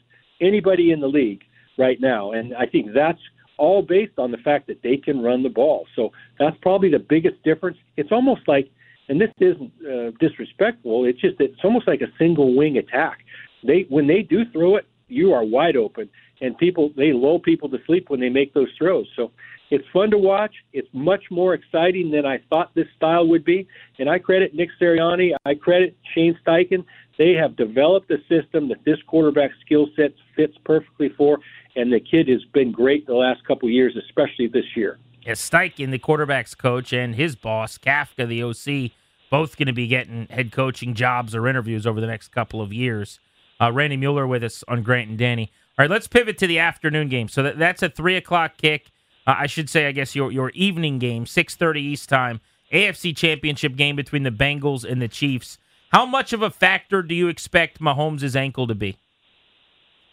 anybody 0.41 0.91
in 0.91 1.01
the 1.01 1.07
league 1.07 1.43
right 1.77 2.01
now. 2.01 2.31
And 2.31 2.55
I 2.55 2.65
think 2.65 2.87
that's 2.91 3.19
all 3.57 3.81
based 3.81 4.17
on 4.17 4.31
the 4.31 4.37
fact 4.37 4.67
that 4.67 4.81
they 4.83 4.97
can 4.97 5.21
run 5.21 5.43
the 5.43 5.49
ball. 5.49 5.87
So 5.95 6.11
that's 6.39 6.57
probably 6.61 6.89
the 6.89 6.99
biggest 6.99 7.41
difference. 7.43 7.77
It's 7.97 8.11
almost 8.11 8.47
like, 8.47 8.69
and 9.07 9.19
this 9.21 9.29
isn't 9.39 9.71
uh, 9.83 10.11
disrespectful. 10.19 11.05
It's 11.05 11.19
just 11.21 11.39
it's 11.39 11.63
almost 11.63 11.87
like 11.87 12.01
a 12.01 12.11
single 12.17 12.55
wing 12.55 12.77
attack. 12.77 13.19
They 13.63 13.85
when 13.89 14.07
they 14.07 14.21
do 14.21 14.45
throw 14.51 14.75
it, 14.77 14.87
you 15.07 15.33
are 15.33 15.43
wide 15.43 15.77
open, 15.77 16.09
and 16.41 16.57
people 16.57 16.91
they 16.97 17.13
lull 17.13 17.39
people 17.39 17.69
to 17.69 17.77
sleep 17.85 18.09
when 18.09 18.19
they 18.19 18.29
make 18.29 18.53
those 18.53 18.69
throws. 18.77 19.07
So 19.15 19.31
it's 19.71 19.85
fun 19.91 20.11
to 20.11 20.17
watch. 20.17 20.53
It's 20.73 20.87
much 20.93 21.23
more 21.31 21.53
exciting 21.53 22.11
than 22.11 22.25
I 22.25 22.39
thought 22.49 22.73
this 22.75 22.87
style 22.95 23.27
would 23.27 23.43
be. 23.43 23.67
And 23.99 24.09
I 24.09 24.19
credit 24.19 24.53
Nick 24.53 24.69
Sirianni. 24.79 25.33
I 25.45 25.55
credit 25.55 25.97
Shane 26.13 26.37
Steichen. 26.45 26.85
They 27.17 27.33
have 27.33 27.55
developed 27.55 28.11
a 28.11 28.17
system 28.27 28.67
that 28.69 28.83
this 28.85 28.97
quarterback 29.07 29.51
skill 29.65 29.87
set 29.95 30.11
fits 30.35 30.57
perfectly 30.63 31.09
for 31.17 31.39
and 31.75 31.91
the 31.91 31.99
kid 31.99 32.27
has 32.27 32.43
been 32.53 32.71
great 32.71 33.05
the 33.05 33.13
last 33.13 33.45
couple 33.45 33.69
years, 33.69 33.95
especially 33.97 34.47
this 34.47 34.65
year. 34.75 34.97
Yeah, 35.25 35.33
Steichen, 35.33 35.91
the 35.91 35.99
quarterback's 35.99 36.55
coach, 36.55 36.93
and 36.93 37.15
his 37.15 37.35
boss, 37.35 37.77
Kafka, 37.77 38.27
the 38.27 38.43
OC, 38.43 38.91
both 39.29 39.57
going 39.57 39.67
to 39.67 39.73
be 39.73 39.87
getting 39.87 40.27
head 40.29 40.51
coaching 40.51 40.93
jobs 40.93 41.35
or 41.35 41.47
interviews 41.47 41.85
over 41.85 41.99
the 41.99 42.07
next 42.07 42.29
couple 42.29 42.61
of 42.61 42.71
years. 42.71 43.19
Uh, 43.59 43.71
Randy 43.71 43.97
Mueller 43.97 44.27
with 44.27 44.43
us 44.43 44.63
on 44.67 44.83
Grant 44.83 45.09
and 45.09 45.17
Danny. 45.17 45.51
All 45.77 45.83
right, 45.83 45.89
let's 45.89 46.07
pivot 46.07 46.37
to 46.37 46.47
the 46.47 46.59
afternoon 46.59 47.09
game. 47.09 47.27
So 47.27 47.43
that, 47.43 47.57
that's 47.57 47.83
a 47.83 47.89
three 47.89 48.15
o'clock 48.15 48.57
kick. 48.57 48.91
Uh, 49.27 49.35
I 49.39 49.47
should 49.47 49.69
say, 49.69 49.87
I 49.87 49.91
guess 49.91 50.15
your 50.15 50.31
your 50.31 50.49
evening 50.51 50.99
game, 50.99 51.25
six 51.25 51.55
thirty 51.55 51.81
East 51.81 52.07
time, 52.07 52.39
AFC 52.71 53.15
Championship 53.15 53.75
game 53.75 53.95
between 53.95 54.23
the 54.23 54.29
Bengals 54.29 54.89
and 54.89 55.01
the 55.01 55.07
Chiefs. 55.07 55.57
How 55.95 56.05
much 56.05 56.33
of 56.33 56.41
a 56.41 56.49
factor 56.49 57.01
do 57.01 57.15
you 57.15 57.29
expect 57.29 57.79
Mahomes' 57.79 58.35
ankle 58.35 58.67
to 58.67 58.75
be? 58.75 58.97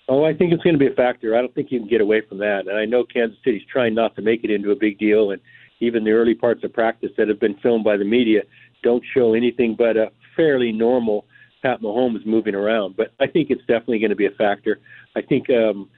Oh, 0.09 0.23
I 0.23 0.33
think 0.33 0.53
it's 0.53 0.62
going 0.62 0.75
to 0.75 0.79
be 0.79 0.87
a 0.87 0.95
factor. 0.95 1.37
I 1.37 1.41
don't 1.41 1.53
think 1.57 1.73
you 1.73 1.81
can 1.81 1.89
get 1.89 2.01
away 2.01 2.21
from 2.21 2.39
that. 2.39 2.69
And 2.69 2.79
I 2.79 2.85
know 2.85 3.03
Kansas 3.03 3.37
City's 3.45 3.65
trying 3.69 3.93
not 3.93 4.15
to 4.15 4.23
make 4.23 4.45
it 4.45 4.51
into 4.53 4.71
a 4.71 4.77
big 4.77 4.97
deal, 4.97 5.33
and 5.33 5.41
even 5.81 6.05
the 6.05 6.12
early 6.12 6.37
parts 6.37 6.62
of 6.62 6.73
practice 6.73 7.11
that 7.19 7.27
have 7.27 7.41
been 7.41 7.57
filmed 7.57 7.83
by 7.83 7.97
the 7.97 8.05
media 8.05 8.43
don't 8.85 9.03
show 9.12 9.35
anything 9.35 9.75
but 9.77 9.97
a 9.97 10.12
fairly 10.37 10.71
normal 10.71 11.25
Pat 11.62 11.83
Mahomes 11.83 12.25
moving 12.25 12.55
around. 12.55 12.97
But 12.97 13.12
I 13.19 13.27
think 13.27 13.51
it's 13.51 13.62
definitely 13.62 13.99
going 13.99 14.11
to 14.11 14.17
be 14.17 14.27
a 14.27 14.39
factor. 14.39 14.79
I 15.17 15.23
think 15.23 15.51
um, 15.51 15.91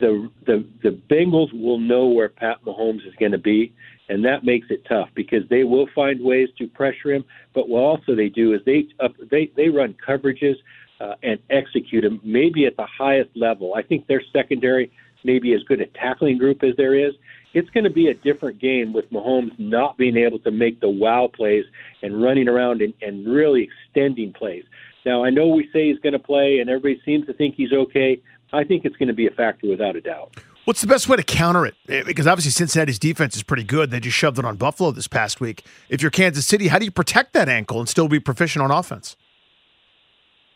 the 0.00 0.28
the 0.44 0.66
the 0.82 1.00
Bengals 1.08 1.52
will 1.52 1.78
know 1.78 2.08
where 2.08 2.30
Pat 2.30 2.56
Mahomes 2.66 3.06
is 3.06 3.14
going 3.20 3.30
to 3.30 3.38
be, 3.38 3.74
and 4.08 4.24
that 4.24 4.44
makes 4.44 4.66
it 4.70 4.84
tough 4.88 5.08
because 5.14 5.42
they 5.48 5.64
will 5.64 5.88
find 5.94 6.20
ways 6.22 6.48
to 6.58 6.66
pressure 6.66 7.12
him. 7.12 7.24
But 7.54 7.68
what 7.68 7.80
also 7.80 8.14
they 8.14 8.28
do 8.28 8.52
is 8.54 8.60
they 8.66 8.88
up, 9.00 9.12
they 9.30 9.50
they 9.56 9.68
run 9.68 9.94
coverages 10.06 10.56
uh, 11.00 11.14
and 11.22 11.38
execute 11.50 12.04
them 12.04 12.20
maybe 12.22 12.66
at 12.66 12.76
the 12.76 12.86
highest 12.86 13.30
level. 13.34 13.74
I 13.74 13.82
think 13.82 14.06
their 14.06 14.22
secondary 14.32 14.92
may 15.24 15.38
be 15.38 15.54
as 15.54 15.62
good 15.64 15.80
a 15.80 15.86
tackling 15.86 16.38
group 16.38 16.62
as 16.62 16.76
there 16.76 16.94
is. 16.94 17.14
It's 17.54 17.70
going 17.70 17.84
to 17.84 17.90
be 17.90 18.08
a 18.08 18.14
different 18.14 18.58
game 18.58 18.92
with 18.92 19.10
Mahomes 19.10 19.58
not 19.58 19.96
being 19.96 20.16
able 20.16 20.38
to 20.40 20.50
make 20.50 20.80
the 20.80 20.88
wow 20.88 21.30
plays 21.32 21.64
and 22.02 22.22
running 22.22 22.48
around 22.48 22.82
and, 22.82 22.92
and 23.00 23.26
really 23.26 23.68
extending 23.86 24.32
plays. 24.32 24.64
Now, 25.06 25.24
I 25.24 25.30
know 25.30 25.48
we 25.48 25.68
say 25.72 25.88
he's 25.88 25.98
going 25.98 26.14
to 26.14 26.18
play, 26.18 26.58
and 26.58 26.68
everybody 26.68 27.00
seems 27.04 27.26
to 27.26 27.32
think 27.32 27.54
he's 27.54 27.72
okay. 27.72 28.20
I 28.52 28.64
think 28.64 28.84
it's 28.84 28.96
going 28.96 29.08
to 29.08 29.14
be 29.14 29.26
a 29.26 29.30
factor 29.30 29.68
without 29.68 29.96
a 29.96 30.00
doubt. 30.00 30.34
What's 30.64 30.80
the 30.80 30.86
best 30.86 31.08
way 31.08 31.16
to 31.16 31.22
counter 31.22 31.66
it? 31.66 31.74
Eh, 31.88 32.02
because 32.04 32.26
obviously 32.26 32.52
Cincinnati's 32.52 32.98
defense 32.98 33.36
is 33.36 33.42
pretty 33.42 33.64
good. 33.64 33.90
They 33.90 34.00
just 34.00 34.16
shoved 34.16 34.38
it 34.38 34.44
on 34.44 34.56
Buffalo 34.56 34.90
this 34.92 35.08
past 35.08 35.40
week. 35.40 35.64
If 35.88 36.00
you're 36.00 36.10
Kansas 36.10 36.46
City, 36.46 36.68
how 36.68 36.78
do 36.78 36.84
you 36.84 36.90
protect 36.90 37.34
that 37.34 37.48
ankle 37.48 37.80
and 37.80 37.88
still 37.88 38.08
be 38.08 38.20
proficient 38.20 38.62
on 38.62 38.70
offense? 38.70 39.16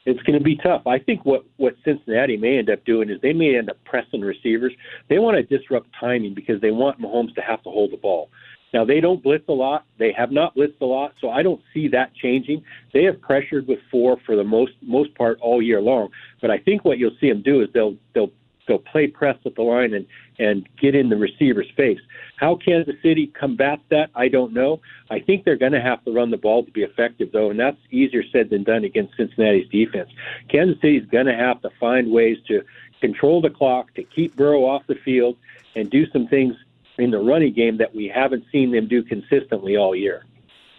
it's 0.08 0.22
going 0.22 0.38
to 0.38 0.44
be 0.44 0.56
tough. 0.56 0.86
I 0.86 0.98
think 0.98 1.26
what 1.26 1.44
what 1.58 1.74
Cincinnati 1.84 2.38
may 2.38 2.56
end 2.56 2.70
up 2.70 2.82
doing 2.86 3.10
is 3.10 3.20
they 3.20 3.34
may 3.34 3.58
end 3.58 3.68
up 3.68 3.76
pressing 3.84 4.22
receivers. 4.22 4.72
They 5.10 5.18
want 5.18 5.36
to 5.36 5.58
disrupt 5.58 5.88
timing 6.00 6.32
because 6.32 6.62
they 6.62 6.70
want 6.70 6.98
Mahomes 6.98 7.34
to 7.34 7.42
have 7.42 7.62
to 7.64 7.70
hold 7.70 7.92
the 7.92 7.98
ball. 7.98 8.30
Now 8.72 8.86
they 8.86 9.00
don't 9.00 9.22
blitz 9.22 9.44
a 9.48 9.52
lot. 9.52 9.84
They 9.98 10.12
have 10.12 10.32
not 10.32 10.56
blitzed 10.56 10.80
a 10.80 10.86
lot, 10.86 11.12
so 11.20 11.28
I 11.28 11.42
don't 11.42 11.60
see 11.74 11.88
that 11.88 12.14
changing. 12.14 12.64
They 12.94 13.04
have 13.04 13.20
pressured 13.20 13.68
with 13.68 13.80
four 13.90 14.16
for 14.24 14.34
the 14.34 14.44
most 14.44 14.72
most 14.80 15.14
part 15.14 15.38
all 15.42 15.60
year 15.60 15.82
long. 15.82 16.08
But 16.40 16.50
I 16.50 16.56
think 16.58 16.86
what 16.86 16.96
you'll 16.96 17.16
see 17.20 17.28
them 17.28 17.42
do 17.42 17.60
is 17.60 17.68
they'll 17.74 17.96
they'll 18.14 18.32
They'll 18.68 18.78
play 18.78 19.08
press 19.08 19.36
at 19.44 19.56
the 19.56 19.62
line 19.62 19.94
and 19.94 20.06
and 20.38 20.68
get 20.80 20.94
in 20.94 21.08
the 21.08 21.16
receiver's 21.16 21.70
face. 21.76 21.98
How 22.36 22.54
Kansas 22.54 22.94
City 23.02 23.26
combats 23.26 23.82
that, 23.90 24.10
I 24.14 24.28
don't 24.28 24.52
know. 24.52 24.80
I 25.10 25.18
think 25.18 25.44
they're 25.44 25.56
going 25.56 25.72
to 25.72 25.80
have 25.80 26.04
to 26.04 26.12
run 26.12 26.30
the 26.30 26.36
ball 26.36 26.64
to 26.64 26.70
be 26.70 26.82
effective, 26.82 27.30
though, 27.32 27.50
and 27.50 27.58
that's 27.58 27.78
easier 27.90 28.22
said 28.30 28.50
than 28.50 28.62
done 28.62 28.84
against 28.84 29.16
Cincinnati's 29.16 29.68
defense. 29.68 30.10
Kansas 30.48 30.80
City's 30.80 31.04
going 31.10 31.26
to 31.26 31.34
have 31.34 31.60
to 31.62 31.70
find 31.80 32.12
ways 32.12 32.36
to 32.46 32.62
control 33.00 33.40
the 33.40 33.50
clock, 33.50 33.92
to 33.94 34.04
keep 34.04 34.36
Burrow 34.36 34.64
off 34.64 34.82
the 34.86 34.94
field, 35.04 35.36
and 35.74 35.90
do 35.90 36.08
some 36.12 36.28
things 36.28 36.54
in 36.98 37.10
the 37.10 37.18
running 37.18 37.52
game 37.52 37.78
that 37.78 37.94
we 37.94 38.06
haven't 38.06 38.44
seen 38.52 38.70
them 38.70 38.86
do 38.86 39.02
consistently 39.02 39.76
all 39.76 39.96
year. 39.96 40.24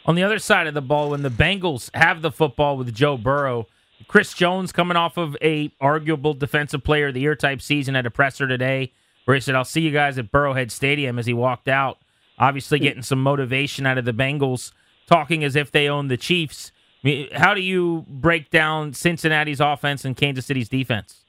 On 0.06 0.16
the 0.16 0.24
other 0.24 0.40
side 0.40 0.68
of 0.68 0.74
the 0.74 0.82
ball, 0.82 1.10
when 1.10 1.22
the 1.22 1.30
Bengals 1.30 1.90
have 1.94 2.22
the 2.22 2.32
football 2.32 2.78
with 2.78 2.94
Joe 2.94 3.18
Burrow, 3.18 3.68
Chris 4.08 4.34
Jones 4.34 4.72
coming 4.72 4.98
off 4.98 5.18
of 5.18 5.36
a 5.42 5.72
arguable 5.80 6.34
defensive 6.34 6.84
player 6.84 7.08
of 7.08 7.14
the 7.14 7.20
year 7.22 7.36
type 7.36 7.62
season 7.62 7.96
at 7.96 8.06
a 8.06 8.12
presser 8.12 8.48
today, 8.48 8.94
where 9.26 9.36
he 9.36 9.42
said, 9.42 9.56
"I'll 9.56 9.66
see 9.66 9.82
you 9.82 9.92
guys 9.92 10.18
at 10.18 10.32
Burrowhead 10.32 10.72
Stadium." 10.72 11.20
As 11.20 11.26
he 11.26 11.34
walked 11.34 11.68
out, 11.68 12.00
obviously 12.38 12.80
hmm. 12.80 12.84
getting 12.84 13.04
some 13.04 13.22
motivation 13.22 13.86
out 13.86 13.98
of 13.98 14.06
the 14.06 14.14
Bengals, 14.14 14.72
talking 15.08 15.44
as 15.44 15.56
if 15.56 15.72
they 15.72 15.88
own 15.88 16.08
the 16.08 16.18
Chiefs. 16.18 16.72
I 17.04 17.08
mean, 17.08 17.30
how 17.34 17.54
do 17.54 17.62
you 17.62 18.06
break 18.08 18.50
down 18.50 18.94
Cincinnati's 18.94 19.62
offense 19.62 20.04
and 20.04 20.18
Kansas 20.18 20.46
City's 20.46 20.68
defense? 20.68 21.24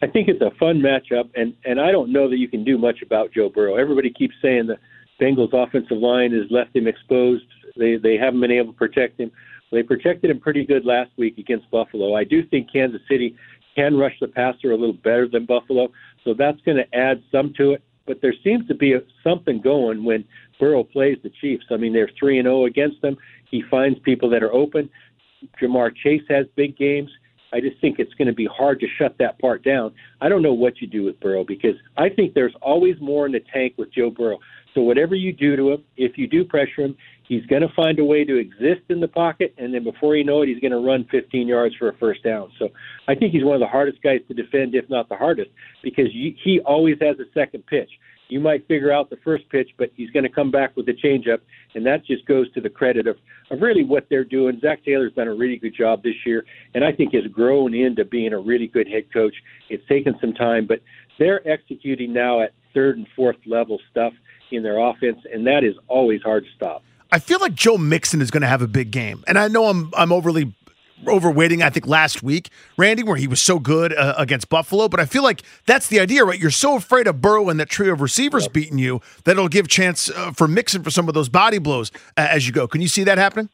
I 0.00 0.06
think 0.06 0.28
it's 0.28 0.40
a 0.40 0.52
fun 0.58 0.80
matchup, 0.80 1.30
and 1.34 1.54
and 1.64 1.80
I 1.80 1.90
don't 1.90 2.12
know 2.12 2.28
that 2.28 2.38
you 2.38 2.48
can 2.48 2.64
do 2.64 2.78
much 2.78 3.02
about 3.02 3.32
Joe 3.32 3.48
Burrow. 3.48 3.76
Everybody 3.76 4.10
keeps 4.10 4.34
saying 4.40 4.66
the 4.66 4.78
Bengals 5.20 5.52
offensive 5.52 5.98
line 5.98 6.32
has 6.32 6.50
left 6.50 6.74
him 6.76 6.86
exposed. 6.86 7.44
They 7.76 7.96
they 7.96 8.16
haven't 8.16 8.40
been 8.40 8.52
able 8.52 8.72
to 8.72 8.78
protect 8.78 9.18
him. 9.18 9.32
They 9.70 9.82
protected 9.82 10.30
him 10.30 10.40
pretty 10.40 10.64
good 10.64 10.84
last 10.84 11.10
week 11.16 11.38
against 11.38 11.70
Buffalo. 11.70 12.14
I 12.14 12.24
do 12.24 12.44
think 12.46 12.72
Kansas 12.72 13.00
City 13.08 13.36
can 13.76 13.96
rush 13.96 14.14
the 14.20 14.28
passer 14.28 14.72
a 14.72 14.76
little 14.76 14.92
better 14.92 15.28
than 15.28 15.46
Buffalo, 15.46 15.88
so 16.24 16.34
that's 16.34 16.60
going 16.62 16.78
to 16.78 16.96
add 16.98 17.22
some 17.30 17.52
to 17.58 17.72
it. 17.72 17.82
But 18.06 18.20
there 18.22 18.34
seems 18.42 18.66
to 18.68 18.74
be 18.74 18.94
a, 18.94 19.00
something 19.22 19.60
going 19.60 20.02
when 20.02 20.24
Burrow 20.58 20.82
plays 20.82 21.18
the 21.22 21.30
Chiefs. 21.40 21.66
I 21.70 21.76
mean, 21.76 21.92
they're 21.92 22.10
three 22.18 22.38
and 22.38 22.46
zero 22.46 22.62
oh 22.62 22.66
against 22.66 23.00
them. 23.02 23.16
He 23.50 23.62
finds 23.70 23.98
people 24.00 24.30
that 24.30 24.42
are 24.42 24.52
open. 24.52 24.88
Ja'Marr 25.62 25.94
Chase 25.94 26.22
has 26.28 26.46
big 26.56 26.76
games. 26.76 27.10
I 27.52 27.60
just 27.60 27.80
think 27.80 27.98
it's 27.98 28.12
going 28.14 28.28
to 28.28 28.34
be 28.34 28.46
hard 28.46 28.80
to 28.80 28.86
shut 28.98 29.16
that 29.18 29.38
part 29.38 29.62
down. 29.64 29.94
I 30.20 30.28
don't 30.28 30.42
know 30.42 30.52
what 30.52 30.80
you 30.80 30.86
do 30.86 31.04
with 31.04 31.18
Burrow 31.20 31.44
because 31.44 31.76
I 31.96 32.08
think 32.08 32.34
there's 32.34 32.54
always 32.60 32.96
more 33.00 33.26
in 33.26 33.32
the 33.32 33.42
tank 33.52 33.74
with 33.78 33.92
Joe 33.92 34.10
Burrow. 34.10 34.38
So 34.74 34.82
whatever 34.82 35.14
you 35.14 35.32
do 35.32 35.56
to 35.56 35.72
him, 35.72 35.84
if 35.96 36.18
you 36.18 36.26
do 36.26 36.44
pressure 36.44 36.82
him, 36.82 36.96
he's 37.28 37.44
going 37.46 37.62
to 37.62 37.68
find 37.76 37.98
a 37.98 38.04
way 38.04 38.24
to 38.24 38.36
exist 38.36 38.82
in 38.88 39.00
the 39.00 39.08
pocket, 39.08 39.54
and 39.58 39.72
then 39.72 39.84
before 39.84 40.16
you 40.16 40.24
know 40.24 40.42
it, 40.42 40.48
he's 40.48 40.60
going 40.60 40.72
to 40.72 40.78
run 40.78 41.06
15 41.10 41.46
yards 41.46 41.74
for 41.76 41.90
a 41.90 41.96
first 41.98 42.24
down. 42.24 42.50
So 42.58 42.70
I 43.06 43.14
think 43.14 43.32
he's 43.32 43.44
one 43.44 43.54
of 43.54 43.60
the 43.60 43.66
hardest 43.66 44.02
guys 44.02 44.20
to 44.28 44.34
defend, 44.34 44.74
if 44.74 44.88
not 44.88 45.08
the 45.08 45.16
hardest, 45.16 45.50
because 45.82 46.06
he 46.12 46.60
always 46.64 46.96
has 47.00 47.16
a 47.20 47.30
second 47.34 47.66
pitch. 47.66 47.90
You 48.28 48.40
might 48.40 48.66
figure 48.68 48.92
out 48.92 49.08
the 49.08 49.16
first 49.24 49.48
pitch, 49.48 49.70
but 49.78 49.90
he's 49.96 50.10
going 50.10 50.24
to 50.24 50.28
come 50.28 50.50
back 50.50 50.76
with 50.76 50.84
the 50.84 50.92
changeup, 50.92 51.38
and 51.74 51.84
that 51.86 52.04
just 52.04 52.26
goes 52.26 52.50
to 52.52 52.60
the 52.60 52.68
credit 52.68 53.06
of, 53.06 53.16
of 53.50 53.60
really 53.62 53.84
what 53.84 54.06
they're 54.10 54.24
doing. 54.24 54.58
Zac 54.60 54.84
Taylor's 54.84 55.14
done 55.14 55.28
a 55.28 55.34
really 55.34 55.56
good 55.56 55.74
job 55.74 56.02
this 56.02 56.14
year, 56.26 56.44
and 56.74 56.84
I 56.84 56.92
think 56.92 57.14
has 57.14 57.26
grown 57.32 57.74
into 57.74 58.04
being 58.04 58.34
a 58.34 58.38
really 58.38 58.66
good 58.66 58.86
head 58.86 59.04
coach. 59.12 59.34
It's 59.70 59.86
taken 59.88 60.14
some 60.20 60.34
time, 60.34 60.66
but 60.66 60.80
they're 61.18 61.46
executing 61.48 62.12
now 62.12 62.42
at 62.42 62.52
third 62.74 62.98
and 62.98 63.06
fourth 63.16 63.36
level 63.46 63.78
stuff 63.90 64.12
in 64.52 64.62
their 64.62 64.78
offense, 64.78 65.18
and 65.32 65.46
that 65.46 65.64
is 65.64 65.74
always 65.88 66.20
hard 66.22 66.44
to 66.44 66.50
stop. 66.54 66.82
I 67.10 67.18
feel 67.18 67.40
like 67.40 67.54
Joe 67.54 67.78
Mixon 67.78 68.20
is 68.20 68.30
going 68.30 68.42
to 68.42 68.48
have 68.48 68.62
a 68.62 68.66
big 68.66 68.90
game, 68.90 69.24
and 69.26 69.38
I 69.38 69.48
know 69.48 69.66
I'm 69.66 69.90
I'm 69.96 70.12
overly 70.12 70.54
overweighting. 71.04 71.62
I 71.62 71.70
think 71.70 71.86
last 71.86 72.22
week, 72.22 72.50
Randy, 72.76 73.02
where 73.02 73.16
he 73.16 73.26
was 73.26 73.40
so 73.40 73.58
good 73.58 73.94
uh, 73.94 74.14
against 74.18 74.48
Buffalo, 74.48 74.88
but 74.88 75.00
I 75.00 75.06
feel 75.06 75.22
like 75.22 75.42
that's 75.66 75.88
the 75.88 76.00
idea, 76.00 76.24
right? 76.24 76.38
You're 76.38 76.50
so 76.50 76.76
afraid 76.76 77.06
of 77.06 77.20
Burrow 77.20 77.48
and 77.48 77.58
that 77.60 77.70
trio 77.70 77.92
of 77.92 78.00
receivers 78.00 78.44
yep. 78.44 78.52
beating 78.52 78.78
you 78.78 79.00
that 79.24 79.32
it'll 79.32 79.48
give 79.48 79.68
chance 79.68 80.10
uh, 80.10 80.32
for 80.32 80.48
Mixon 80.48 80.82
for 80.82 80.90
some 80.90 81.08
of 81.08 81.14
those 81.14 81.28
body 81.28 81.58
blows 81.58 81.90
uh, 82.16 82.26
as 82.30 82.46
you 82.46 82.52
go. 82.52 82.66
Can 82.66 82.80
you 82.80 82.88
see 82.88 83.04
that 83.04 83.16
happening? 83.16 83.48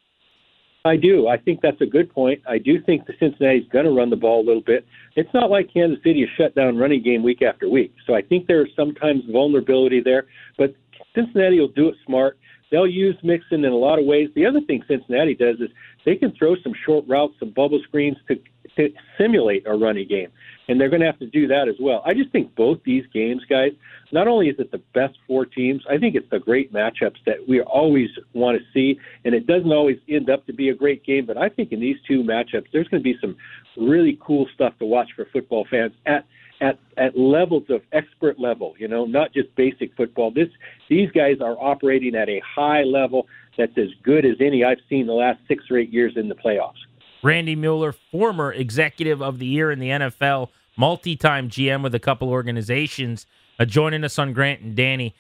I 0.87 0.97
do. 0.97 1.29
I 1.29 1.39
think 1.39 1.61
that's 1.63 1.81
a 1.81 1.87
good 1.87 2.13
point. 2.13 2.43
I 2.47 2.59
do 2.59 2.79
think 2.83 3.07
the 3.07 3.15
Cincinnati's 3.19 3.67
going 3.73 3.87
to 3.87 3.91
run 3.91 4.11
the 4.11 4.17
ball 4.17 4.45
a 4.45 4.47
little 4.47 4.61
bit. 4.61 4.85
It's 5.17 5.33
not 5.33 5.51
like 5.51 5.73
Kansas 5.73 5.99
City 6.05 6.23
is 6.23 6.29
shut 6.37 6.55
down 6.55 6.77
running 6.77 7.03
game 7.03 7.23
week 7.23 7.41
after 7.41 7.71
week. 7.71 7.95
So 8.07 8.15
I 8.15 8.21
think 8.21 8.47
there's 8.47 8.69
sometimes 8.77 9.23
vulnerability 9.31 10.03
there, 10.03 10.27
but 10.59 10.75
Cincinnati 11.15 11.59
will 11.59 11.69
do 11.69 11.89
it 11.89 11.95
smart. 12.05 12.37
They'll 12.75 12.89
use 12.89 13.17
Mixon 13.23 13.65
in 13.65 13.73
a 13.73 13.77
lot 13.77 14.01
of 14.01 14.05
ways. 14.05 14.31
The 14.35 14.45
other 14.45 14.61
thing 14.61 14.83
Cincinnati 14.89 15.37
does 15.37 15.61
is 15.61 15.69
they 16.05 16.17
can 16.17 16.33
throw 16.33 16.57
some 16.57 16.73
short 16.85 17.05
routes, 17.07 17.35
some 17.39 17.51
bubble 17.51 17.81
screens 17.85 18.17
to, 18.27 18.35
to 18.75 18.93
simulate 19.17 19.63
a 19.65 19.77
running 19.77 20.09
game. 20.09 20.33
And 20.67 20.81
they're 20.81 20.89
going 20.89 20.99
to 20.99 21.07
have 21.07 21.21
to 21.21 21.29
do 21.29 21.47
that 21.47 21.69
as 21.69 21.77
well. 21.81 22.03
I 22.05 22.15
just 22.15 22.33
think 22.33 22.53
both 22.57 22.81
these 22.85 23.05
games, 23.15 23.43
guys, 23.49 23.71
not 24.11 24.27
only 24.27 24.49
is 24.49 24.57
it 24.59 24.73
the 24.73 24.83
best 24.93 25.17
four 25.25 25.45
teams, 25.45 25.85
I 25.89 25.99
think 25.99 26.17
it's 26.17 26.29
the 26.33 26.41
great 26.41 26.73
matchups 26.73 27.23
that 27.27 27.47
we 27.47 27.61
always 27.61 28.09
want 28.33 28.59
to 28.59 28.65
see. 28.73 28.99
And 29.25 29.37
it 29.37 29.47
doesn't 29.47 29.71
always 29.71 29.99
end 30.09 30.29
up 30.29 30.45
to 30.47 30.53
be 30.53 30.71
a 30.71 30.75
great 30.75 31.05
game, 31.05 31.27
but 31.27 31.37
I 31.37 31.51
think 31.51 31.71
in 31.71 31.79
these 31.79 31.99
two 32.09 32.25
matchups, 32.25 32.67
there's 32.73 32.89
going 32.89 33.05
to 33.05 33.05
be 33.05 33.17
some 33.21 33.37
really 33.77 34.19
cool 34.21 34.49
stuff 34.53 34.77
to 34.81 34.85
watch 34.85 35.11
for 35.15 35.29
football 35.33 35.65
fans 35.71 35.93
at 36.07 36.27
at 36.61 36.79
at 36.97 37.19
levels 37.19 37.65
of 37.69 37.83
expert 37.93 38.39
level, 38.39 38.75
you 38.79 38.89
know, 38.89 39.05
not 39.05 39.33
just 39.33 39.55
basic 39.57 39.95
football. 39.97 40.31
This 40.31 40.49
these 40.89 41.11
guys 41.11 41.37
are 41.41 41.57
operating 41.61 42.15
at 42.15 42.29
a 42.29 42.41
high 42.41 42.83
level 42.83 43.27
that's 43.57 43.77
as 43.77 43.89
good 44.03 44.25
as 44.25 44.37
any 44.41 44.65
I've 44.65 44.79
seen 44.89 45.07
the 45.07 45.13
last 45.13 45.41
six 45.49 45.65
or 45.71 45.79
eight 45.79 45.93
years 45.93 46.15
in 46.17 46.29
the 46.29 46.35
playoffs. 46.35 46.79
Randy 47.23 47.57
Mueller, 47.57 47.93
former 47.93 48.53
executive 48.53 49.23
of 49.23 49.39
the 49.39 49.47
year 49.47 49.71
in 49.71 49.79
the 49.79 49.89
NFL, 49.89 50.51
multi-time 50.77 51.49
GM 51.49 51.83
with 51.83 51.95
a 51.95 51.99
couple 51.99 52.29
organizations, 52.29 53.27
uh, 53.59 53.65
joining 53.65 54.05
us 54.05 54.19
on 54.19 54.33
Grant 54.33 54.61
and 54.61 54.77
Danny. 54.77 55.15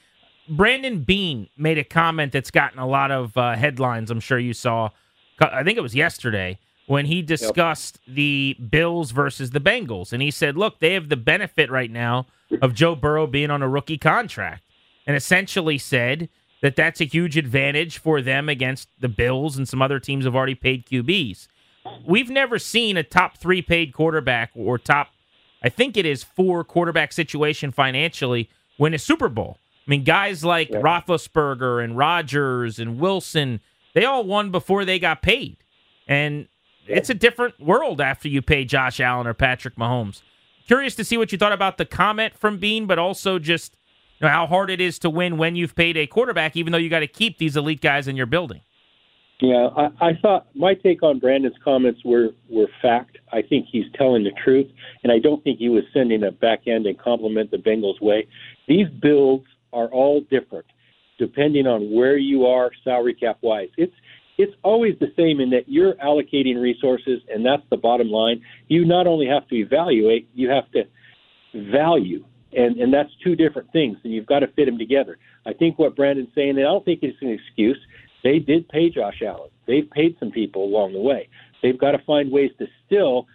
Brandon 0.46 1.02
Beane 1.02 1.48
made 1.56 1.78
a 1.78 1.84
comment 1.84 2.32
that's 2.32 2.50
gotten 2.50 2.78
a 2.78 2.86
lot 2.86 3.10
of 3.10 3.36
uh, 3.38 3.54
headlines. 3.54 4.10
I'm 4.10 4.20
sure 4.20 4.38
you 4.38 4.52
saw. 4.52 4.90
I 5.40 5.62
think 5.64 5.78
it 5.78 5.80
was 5.80 5.94
yesterday 5.94 6.58
when 6.86 7.06
he 7.06 7.22
discussed 7.22 7.98
yep. 8.06 8.14
the 8.14 8.56
Bills 8.70 9.10
versus 9.10 9.50
the 9.50 9.60
Bengals. 9.60 10.12
And 10.12 10.22
he 10.22 10.30
said, 10.30 10.56
look, 10.56 10.80
they 10.80 10.94
have 10.94 11.08
the 11.08 11.16
benefit 11.16 11.70
right 11.70 11.90
now 11.90 12.26
of 12.60 12.74
Joe 12.74 12.94
Burrow 12.94 13.26
being 13.26 13.50
on 13.50 13.62
a 13.62 13.68
rookie 13.68 13.98
contract. 13.98 14.62
And 15.06 15.16
essentially 15.16 15.78
said 15.78 16.28
that 16.62 16.76
that's 16.76 17.00
a 17.00 17.04
huge 17.04 17.36
advantage 17.36 17.98
for 17.98 18.22
them 18.22 18.48
against 18.48 18.88
the 18.98 19.08
Bills 19.08 19.56
and 19.56 19.68
some 19.68 19.82
other 19.82 20.00
teams 20.00 20.24
have 20.24 20.34
already 20.34 20.54
paid 20.54 20.86
QBs. 20.86 21.46
We've 22.06 22.30
never 22.30 22.58
seen 22.58 22.96
a 22.96 23.02
top 23.02 23.36
three 23.36 23.60
paid 23.60 23.92
quarterback 23.92 24.50
or 24.54 24.78
top, 24.78 25.08
I 25.62 25.68
think 25.68 25.96
it 25.96 26.06
is 26.06 26.24
four 26.24 26.64
quarterback 26.64 27.12
situation 27.12 27.70
financially 27.70 28.48
win 28.78 28.94
a 28.94 28.98
Super 28.98 29.28
Bowl. 29.28 29.58
I 29.86 29.90
mean, 29.90 30.04
guys 30.04 30.42
like 30.42 30.70
yep. 30.70 30.82
Roethlisberger 30.82 31.84
and 31.84 31.96
Rodgers 31.98 32.78
and 32.78 32.98
Wilson, 32.98 33.60
they 33.92 34.06
all 34.06 34.24
won 34.24 34.50
before 34.50 34.86
they 34.86 34.98
got 34.98 35.20
paid. 35.20 35.58
And 36.08 36.48
it's 36.86 37.10
a 37.10 37.14
different 37.14 37.60
world 37.60 38.00
after 38.00 38.28
you 38.28 38.42
pay 38.42 38.64
Josh 38.64 39.00
Allen 39.00 39.26
or 39.26 39.34
Patrick 39.34 39.76
Mahomes. 39.76 40.22
Curious 40.66 40.94
to 40.96 41.04
see 41.04 41.16
what 41.16 41.32
you 41.32 41.38
thought 41.38 41.52
about 41.52 41.76
the 41.78 41.84
comment 41.84 42.36
from 42.38 42.58
Beane, 42.58 42.86
but 42.86 42.98
also 42.98 43.38
just 43.38 43.76
you 44.20 44.26
know, 44.26 44.32
how 44.32 44.46
hard 44.46 44.70
it 44.70 44.80
is 44.80 44.98
to 45.00 45.10
win 45.10 45.36
when 45.36 45.56
you've 45.56 45.74
paid 45.74 45.96
a 45.96 46.06
quarterback, 46.06 46.56
even 46.56 46.72
though 46.72 46.78
you 46.78 46.88
got 46.88 47.00
to 47.00 47.06
keep 47.06 47.38
these 47.38 47.56
elite 47.56 47.80
guys 47.80 48.08
in 48.08 48.16
your 48.16 48.26
building. 48.26 48.60
Yeah, 49.40 49.68
I, 49.76 49.88
I 50.00 50.12
thought 50.22 50.46
my 50.54 50.74
take 50.74 51.02
on 51.02 51.18
Brandon's 51.18 51.56
comments 51.62 52.00
were 52.04 52.28
were 52.48 52.68
fact. 52.80 53.18
I 53.32 53.42
think 53.42 53.66
he's 53.70 53.84
telling 53.94 54.24
the 54.24 54.30
truth, 54.42 54.70
and 55.02 55.12
I 55.12 55.18
don't 55.18 55.42
think 55.42 55.58
he 55.58 55.68
was 55.68 55.82
sending 55.92 56.22
a 56.22 56.30
back 56.30 56.66
end 56.66 56.86
and 56.86 56.98
compliment 56.98 57.50
the 57.50 57.58
Bengals 57.58 58.00
way. 58.00 58.26
These 58.68 58.88
builds 59.02 59.46
are 59.72 59.88
all 59.88 60.20
different 60.30 60.66
depending 61.18 61.66
on 61.66 61.92
where 61.92 62.16
you 62.16 62.46
are 62.46 62.70
salary 62.82 63.14
cap 63.14 63.38
wise. 63.40 63.68
It's 63.76 63.94
it's 64.36 64.54
always 64.62 64.94
the 64.98 65.12
same 65.16 65.40
in 65.40 65.50
that 65.50 65.68
you're 65.68 65.94
allocating 65.94 66.60
resources, 66.60 67.20
and 67.32 67.44
that's 67.44 67.62
the 67.70 67.76
bottom 67.76 68.08
line. 68.08 68.42
You 68.68 68.84
not 68.84 69.06
only 69.06 69.26
have 69.26 69.46
to 69.48 69.56
evaluate, 69.56 70.28
you 70.34 70.50
have 70.50 70.70
to 70.72 70.84
value, 71.70 72.24
and 72.52 72.76
and 72.78 72.92
that's 72.92 73.10
two 73.22 73.36
different 73.36 73.70
things, 73.72 73.96
and 74.02 74.12
you've 74.12 74.26
got 74.26 74.40
to 74.40 74.48
fit 74.48 74.66
them 74.66 74.78
together. 74.78 75.18
I 75.46 75.52
think 75.52 75.78
what 75.78 75.96
Brandon's 75.96 76.30
saying, 76.34 76.50
and 76.50 76.60
I 76.60 76.62
don't 76.62 76.84
think 76.84 77.00
it's 77.02 77.20
an 77.22 77.30
excuse. 77.30 77.78
They 78.22 78.38
did 78.38 78.68
pay 78.68 78.90
Josh 78.90 79.22
Allen. 79.24 79.50
They've 79.66 79.88
paid 79.90 80.16
some 80.18 80.30
people 80.30 80.64
along 80.64 80.94
the 80.94 81.00
way. 81.00 81.28
They've 81.62 81.78
got 81.78 81.92
to 81.92 81.98
find 82.06 82.32
ways 82.32 82.50
to 82.58 82.66
still 82.86 83.26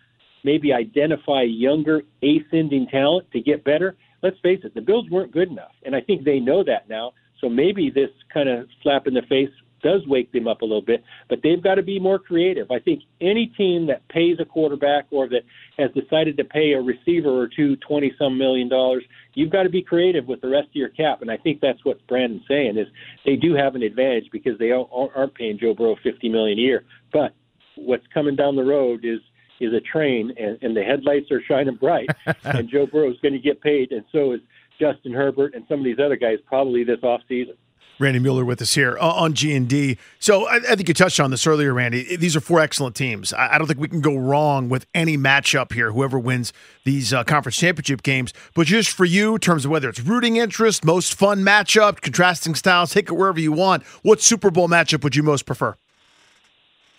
maybe 0.43 0.73
identify 0.73 1.43
younger 1.43 2.01
ascending 2.23 2.87
talent 2.87 3.29
to 3.31 3.41
get 3.41 3.63
better. 3.63 3.95
Let's 4.21 4.39
face 4.39 4.59
it, 4.63 4.73
the 4.73 4.81
Bills 4.81 5.09
weren't 5.09 5.31
good 5.31 5.49
enough, 5.49 5.71
and 5.85 5.95
I 5.95 6.01
think 6.01 6.23
they 6.23 6.39
know 6.39 6.63
that 6.63 6.89
now. 6.89 7.13
So 7.39 7.47
maybe 7.47 7.89
this 7.89 8.09
kind 8.33 8.49
of 8.49 8.67
slap 8.83 9.07
in 9.07 9.13
the 9.13 9.21
face 9.29 9.51
does 9.81 10.01
wake 10.07 10.31
them 10.31 10.47
up 10.47 10.61
a 10.61 10.65
little 10.65 10.81
bit, 10.81 11.03
but 11.29 11.39
they've 11.43 11.61
got 11.61 11.75
to 11.75 11.83
be 11.83 11.99
more 11.99 12.19
creative. 12.19 12.71
I 12.71 12.79
think 12.79 13.03
any 13.21 13.47
team 13.57 13.87
that 13.87 14.07
pays 14.09 14.37
a 14.39 14.45
quarterback 14.45 15.05
or 15.11 15.27
that 15.29 15.43
has 15.77 15.91
decided 15.91 16.37
to 16.37 16.43
pay 16.43 16.73
a 16.73 16.81
receiver 16.81 17.29
or 17.29 17.47
two 17.47 17.75
twenty 17.77 18.11
some 18.17 18.37
million 18.37 18.69
dollars, 18.69 19.03
you've 19.33 19.51
got 19.51 19.63
to 19.63 19.69
be 19.69 19.81
creative 19.81 20.27
with 20.27 20.41
the 20.41 20.49
rest 20.49 20.67
of 20.69 20.75
your 20.75 20.89
cap. 20.89 21.21
And 21.21 21.31
I 21.31 21.37
think 21.37 21.61
that's 21.61 21.83
what 21.85 22.05
Brandon's 22.07 22.43
saying 22.47 22.77
is 22.77 22.87
they 23.25 23.35
do 23.35 23.53
have 23.55 23.75
an 23.75 23.83
advantage 23.83 24.29
because 24.31 24.57
they 24.59 24.71
aren't 24.71 25.35
paying 25.35 25.59
Joe 25.59 25.73
Burrow 25.73 25.95
fifty 26.03 26.29
million 26.29 26.57
a 26.57 26.61
year. 26.61 26.85
But 27.11 27.33
what's 27.75 28.05
coming 28.13 28.35
down 28.35 28.55
the 28.55 28.63
road 28.63 29.03
is 29.03 29.19
is 29.59 29.73
a 29.73 29.81
train, 29.81 30.33
and, 30.37 30.57
and 30.61 30.75
the 30.75 30.83
headlights 30.83 31.31
are 31.31 31.41
shining 31.47 31.75
bright, 31.75 32.09
and 32.43 32.69
Joe 32.69 32.85
Burrow 32.85 33.11
is 33.11 33.17
going 33.21 33.33
to 33.33 33.39
get 33.39 33.61
paid, 33.61 33.91
and 33.91 34.05
so 34.11 34.31
is 34.31 34.39
Justin 34.79 35.11
Herbert 35.13 35.53
and 35.53 35.65
some 35.67 35.79
of 35.79 35.85
these 35.85 35.99
other 36.03 36.15
guys 36.15 36.37
probably 36.45 36.83
this 36.83 37.03
off 37.03 37.21
season. 37.27 37.55
Randy 37.99 38.19
Mueller 38.19 38.45
with 38.45 38.61
us 38.61 38.73
here 38.73 38.97
on 38.97 39.33
G 39.33 39.53
and 39.53 39.67
D. 39.67 39.97
So 40.19 40.47
I, 40.47 40.55
I, 40.55 40.75
think 40.75 40.87
you 40.87 40.93
touched 40.93 41.19
on 41.19 41.31
this 41.31 41.45
earlier, 41.45 41.73
Randy. 41.73 42.15
These 42.15 42.35
are 42.35 42.39
four 42.39 42.61
excellent 42.61 42.95
teams. 42.95 43.33
I, 43.33 43.55
I 43.55 43.57
don't 43.57 43.67
think 43.67 43.79
we 43.79 43.89
can 43.89 43.99
go 43.99 44.15
wrong 44.15 44.69
with 44.69 44.85
any 44.95 45.17
matchup 45.17 45.73
here. 45.73 45.91
Whoever 45.91 46.17
wins 46.17 46.53
these 46.85 47.13
uh, 47.13 47.25
conference 47.25 47.57
championship 47.57 48.01
games, 48.01 48.33
but 48.55 48.67
just 48.67 48.89
for 48.89 49.03
you, 49.03 49.35
in 49.35 49.41
terms 49.41 49.65
of 49.65 49.71
whether 49.71 49.89
it's 49.89 49.99
rooting 49.99 50.37
interest, 50.37 50.85
most 50.85 51.13
fun 51.13 51.41
matchup, 51.41 51.99
contrasting 51.99 52.55
styles, 52.55 52.93
take 52.93 53.09
it 53.09 53.13
wherever 53.13 53.39
you 53.39 53.51
want. 53.51 53.83
What 54.01 54.21
Super 54.21 54.49
Bowl 54.49 54.69
matchup 54.69 55.03
would 55.03 55.15
you 55.15 55.23
most 55.23 55.45
prefer? 55.45 55.75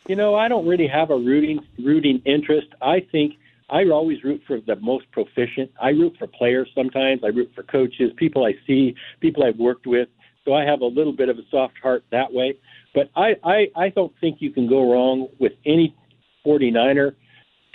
You 0.06 0.16
know, 0.16 0.34
I 0.34 0.48
don't 0.48 0.66
really 0.66 0.88
have 0.88 1.10
a 1.10 1.16
rooting 1.16 1.60
rooting 1.78 2.20
interest. 2.26 2.68
I 2.82 3.00
think 3.10 3.36
I 3.70 3.84
always 3.84 4.22
root 4.24 4.42
for 4.46 4.60
the 4.60 4.76
most 4.76 5.10
proficient. 5.12 5.70
I 5.80 5.90
root 5.90 6.16
for 6.18 6.26
players 6.26 6.68
sometimes. 6.74 7.22
I 7.24 7.28
root 7.28 7.52
for 7.54 7.62
coaches, 7.62 8.12
people 8.16 8.44
I 8.44 8.54
see, 8.66 8.94
people 9.20 9.44
I've 9.44 9.58
worked 9.58 9.86
with. 9.86 10.08
So 10.50 10.54
I 10.54 10.64
have 10.64 10.80
a 10.80 10.86
little 10.86 11.12
bit 11.12 11.28
of 11.28 11.38
a 11.38 11.42
soft 11.48 11.74
heart 11.80 12.02
that 12.10 12.32
way. 12.32 12.56
But 12.92 13.08
I, 13.14 13.36
I, 13.44 13.66
I 13.76 13.88
don't 13.90 14.12
think 14.20 14.38
you 14.40 14.50
can 14.50 14.68
go 14.68 14.90
wrong 14.90 15.28
with 15.38 15.52
any 15.64 15.94
49er 16.44 17.14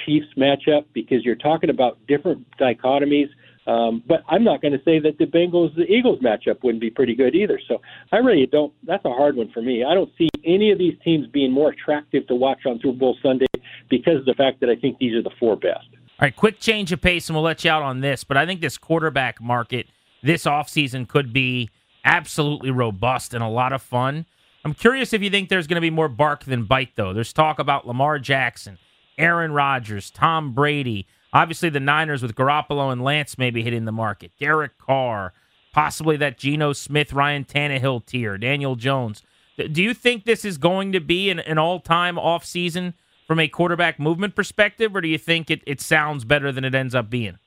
Chiefs 0.05 0.27
matchup 0.37 0.83
because 0.93 1.23
you're 1.23 1.35
talking 1.37 1.69
about 1.69 1.97
different 2.05 2.45
dichotomies. 2.59 3.29
Um, 3.65 4.03
but 4.05 4.23
I'm 4.27 4.43
not 4.43 4.61
going 4.61 4.73
to 4.73 4.83
say 4.83 4.99
that 4.99 5.17
the 5.17 5.25
Bengals 5.25 5.73
the 5.77 5.85
Eagles 5.85 6.19
matchup 6.19 6.63
wouldn't 6.63 6.81
be 6.81 6.89
pretty 6.89 7.15
good 7.15 7.33
either. 7.33 7.61
So 7.65 7.81
I 8.11 8.17
really 8.17 8.45
don't. 8.45 8.73
That's 8.83 9.05
a 9.05 9.09
hard 9.09 9.37
one 9.37 9.49
for 9.53 9.61
me. 9.61 9.85
I 9.85 9.93
don't 9.93 10.11
see 10.17 10.27
any 10.43 10.69
of 10.71 10.77
these 10.77 10.95
teams 11.01 11.27
being 11.27 11.53
more 11.53 11.69
attractive 11.69 12.27
to 12.27 12.35
watch 12.35 12.65
on 12.65 12.81
Super 12.83 12.99
Bowl 12.99 13.17
Sunday 13.23 13.47
because 13.89 14.17
of 14.17 14.25
the 14.25 14.33
fact 14.33 14.59
that 14.59 14.69
I 14.69 14.75
think 14.75 14.97
these 14.97 15.15
are 15.15 15.23
the 15.23 15.31
four 15.39 15.55
best. 15.55 15.87
All 15.93 16.25
right, 16.25 16.35
quick 16.35 16.59
change 16.59 16.91
of 16.91 16.99
pace, 17.01 17.29
and 17.29 17.37
we'll 17.37 17.43
let 17.45 17.63
you 17.63 17.71
out 17.71 17.83
on 17.83 18.01
this. 18.01 18.25
But 18.25 18.35
I 18.35 18.45
think 18.45 18.59
this 18.59 18.77
quarterback 18.77 19.41
market 19.41 19.87
this 20.21 20.43
offseason 20.43 21.07
could 21.07 21.31
be 21.31 21.69
absolutely 22.05 22.71
robust 22.71 23.33
and 23.33 23.43
a 23.43 23.49
lot 23.49 23.73
of 23.73 23.81
fun. 23.81 24.25
I'm 24.63 24.73
curious 24.73 25.13
if 25.13 25.21
you 25.21 25.29
think 25.29 25.49
there's 25.49 25.67
going 25.67 25.75
to 25.75 25.81
be 25.81 25.89
more 25.89 26.07
bark 26.07 26.45
than 26.45 26.63
bite, 26.63 26.95
though. 26.95 27.13
There's 27.13 27.33
talk 27.33 27.59
about 27.59 27.85
Lamar 27.85 28.19
Jackson, 28.19 28.77
Aaron 29.17 29.51
Rodgers, 29.51 30.09
Tom 30.09 30.53
Brady. 30.53 31.07
Obviously, 31.33 31.69
the 31.69 31.79
Niners 31.79 32.21
with 32.21 32.35
Garoppolo 32.35 32.91
and 32.91 33.03
Lance 33.03 33.37
maybe 33.37 33.61
hitting 33.61 33.85
the 33.85 33.91
market. 33.91 34.31
Derek 34.39 34.77
Carr, 34.77 35.33
possibly 35.73 36.15
that 36.17 36.37
Geno 36.37 36.73
Smith, 36.73 37.11
Ryan 37.13 37.43
Tannehill 37.43 38.05
tier, 38.05 38.37
Daniel 38.37 38.75
Jones. 38.75 39.21
Do 39.57 39.83
you 39.83 39.93
think 39.93 40.25
this 40.25 40.45
is 40.45 40.57
going 40.57 40.91
to 40.93 40.99
be 40.99 41.29
an, 41.29 41.39
an 41.39 41.57
all 41.57 41.79
time 41.79 42.15
offseason 42.15 42.93
from 43.27 43.39
a 43.39 43.47
quarterback 43.47 43.99
movement 43.99 44.35
perspective, 44.35 44.95
or 44.95 45.01
do 45.01 45.07
you 45.07 45.17
think 45.17 45.49
it, 45.49 45.61
it 45.65 45.81
sounds 45.81 46.25
better 46.25 46.51
than 46.51 46.63
it 46.63 46.73
ends 46.73 46.95
up 46.95 47.09
being? 47.09 47.37